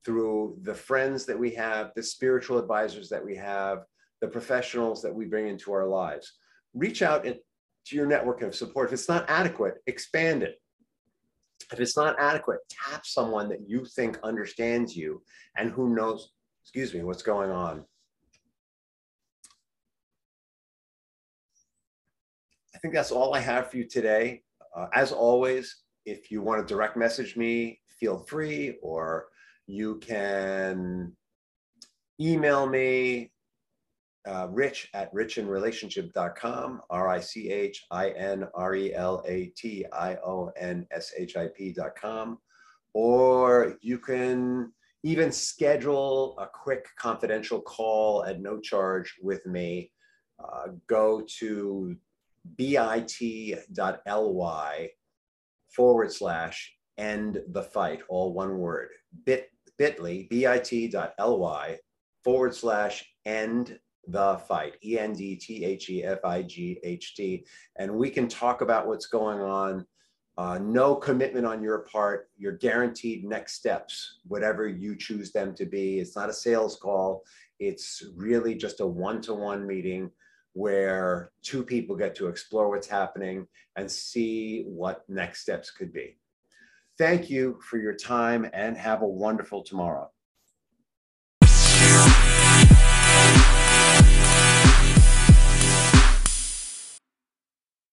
through 0.04 0.58
the 0.62 0.74
friends 0.74 1.26
that 1.26 1.38
we 1.38 1.50
have, 1.52 1.92
the 1.94 2.02
spiritual 2.02 2.58
advisors 2.58 3.08
that 3.10 3.24
we 3.24 3.36
have, 3.36 3.84
the 4.20 4.28
professionals 4.28 5.02
that 5.02 5.14
we 5.14 5.26
bring 5.26 5.48
into 5.48 5.72
our 5.72 5.86
lives. 5.86 6.32
Reach 6.74 7.02
out 7.02 7.24
to 7.24 7.96
your 7.96 8.06
network 8.06 8.42
of 8.42 8.54
support. 8.54 8.88
If 8.88 8.94
it's 8.94 9.08
not 9.08 9.28
adequate, 9.28 9.74
expand 9.86 10.42
it 10.42 10.56
if 11.72 11.80
it's 11.80 11.96
not 11.96 12.16
adequate, 12.18 12.60
tap 12.68 13.04
someone 13.04 13.48
that 13.48 13.68
you 13.68 13.84
think 13.84 14.18
understands 14.22 14.96
you 14.96 15.22
and 15.56 15.70
who 15.70 15.94
knows, 15.94 16.32
excuse 16.62 16.94
me, 16.94 17.02
what's 17.02 17.22
going 17.22 17.50
on. 17.50 17.84
I 22.74 22.78
think 22.78 22.94
that's 22.94 23.10
all 23.10 23.34
I 23.34 23.40
have 23.40 23.70
for 23.70 23.78
you 23.78 23.88
today. 23.88 24.42
Uh, 24.76 24.86
as 24.94 25.10
always, 25.10 25.82
if 26.04 26.30
you 26.30 26.42
want 26.42 26.66
to 26.66 26.74
direct 26.74 26.96
message 26.96 27.36
me, 27.36 27.80
feel 27.98 28.18
free, 28.18 28.76
or 28.82 29.26
you 29.66 29.96
can 29.96 31.16
email 32.20 32.66
me 32.66 33.32
uh, 34.26 34.48
rich 34.50 34.88
at 34.94 35.12
richinrelationship.com, 35.14 36.82
R 36.90 37.08
I 37.08 37.20
C 37.20 37.50
H 37.50 37.86
I 37.90 38.10
N 38.10 38.46
R 38.54 38.74
E 38.74 38.94
L 38.94 39.22
A 39.26 39.46
T 39.56 39.86
I 39.92 40.16
O 40.16 40.50
N 40.56 40.86
S 40.90 41.12
H 41.16 41.36
I 41.36 41.48
P.com. 41.48 42.38
Or 42.92 43.76
you 43.82 43.98
can 43.98 44.72
even 45.02 45.30
schedule 45.30 46.36
a 46.38 46.46
quick 46.46 46.86
confidential 46.98 47.60
call 47.60 48.24
at 48.24 48.40
no 48.40 48.58
charge 48.58 49.14
with 49.22 49.46
me. 49.46 49.92
Uh, 50.42 50.68
go 50.86 51.24
to 51.38 51.96
bit.ly 52.56 52.90
forward 55.68 56.12
slash 56.12 56.76
end 56.98 57.42
the 57.48 57.62
fight, 57.62 58.00
all 58.08 58.32
one 58.32 58.58
word. 58.58 58.88
Bit 59.24 59.50
bit.ly, 59.78 60.26
bit.ly 60.30 61.78
forward 62.24 62.54
slash 62.54 63.04
end 63.24 63.78
the 64.08 64.40
fight, 64.48 64.76
E 64.84 64.98
N 64.98 65.12
D 65.12 65.36
T 65.36 65.64
H 65.64 65.90
E 65.90 66.04
F 66.04 66.18
I 66.24 66.42
G 66.42 66.78
H 66.82 67.14
T. 67.14 67.44
And 67.76 67.92
we 67.92 68.10
can 68.10 68.28
talk 68.28 68.60
about 68.60 68.86
what's 68.86 69.06
going 69.06 69.40
on. 69.40 69.86
Uh, 70.38 70.58
no 70.58 70.94
commitment 70.94 71.46
on 71.46 71.62
your 71.62 71.78
part. 71.80 72.28
You're 72.36 72.52
guaranteed 72.52 73.24
next 73.24 73.54
steps, 73.54 74.18
whatever 74.26 74.68
you 74.68 74.94
choose 74.94 75.32
them 75.32 75.54
to 75.54 75.64
be. 75.64 75.98
It's 75.98 76.14
not 76.14 76.28
a 76.28 76.34
sales 76.34 76.76
call, 76.76 77.24
it's 77.58 78.02
really 78.14 78.54
just 78.54 78.80
a 78.80 78.86
one 78.86 79.20
to 79.22 79.34
one 79.34 79.66
meeting 79.66 80.10
where 80.52 81.32
two 81.42 81.62
people 81.62 81.96
get 81.96 82.14
to 82.14 82.28
explore 82.28 82.70
what's 82.70 82.86
happening 82.86 83.46
and 83.76 83.90
see 83.90 84.64
what 84.64 85.04
next 85.08 85.40
steps 85.42 85.70
could 85.70 85.92
be. 85.92 86.16
Thank 86.98 87.28
you 87.28 87.58
for 87.62 87.76
your 87.76 87.94
time 87.94 88.48
and 88.54 88.76
have 88.76 89.02
a 89.02 89.06
wonderful 89.06 89.62
tomorrow. 89.62 90.10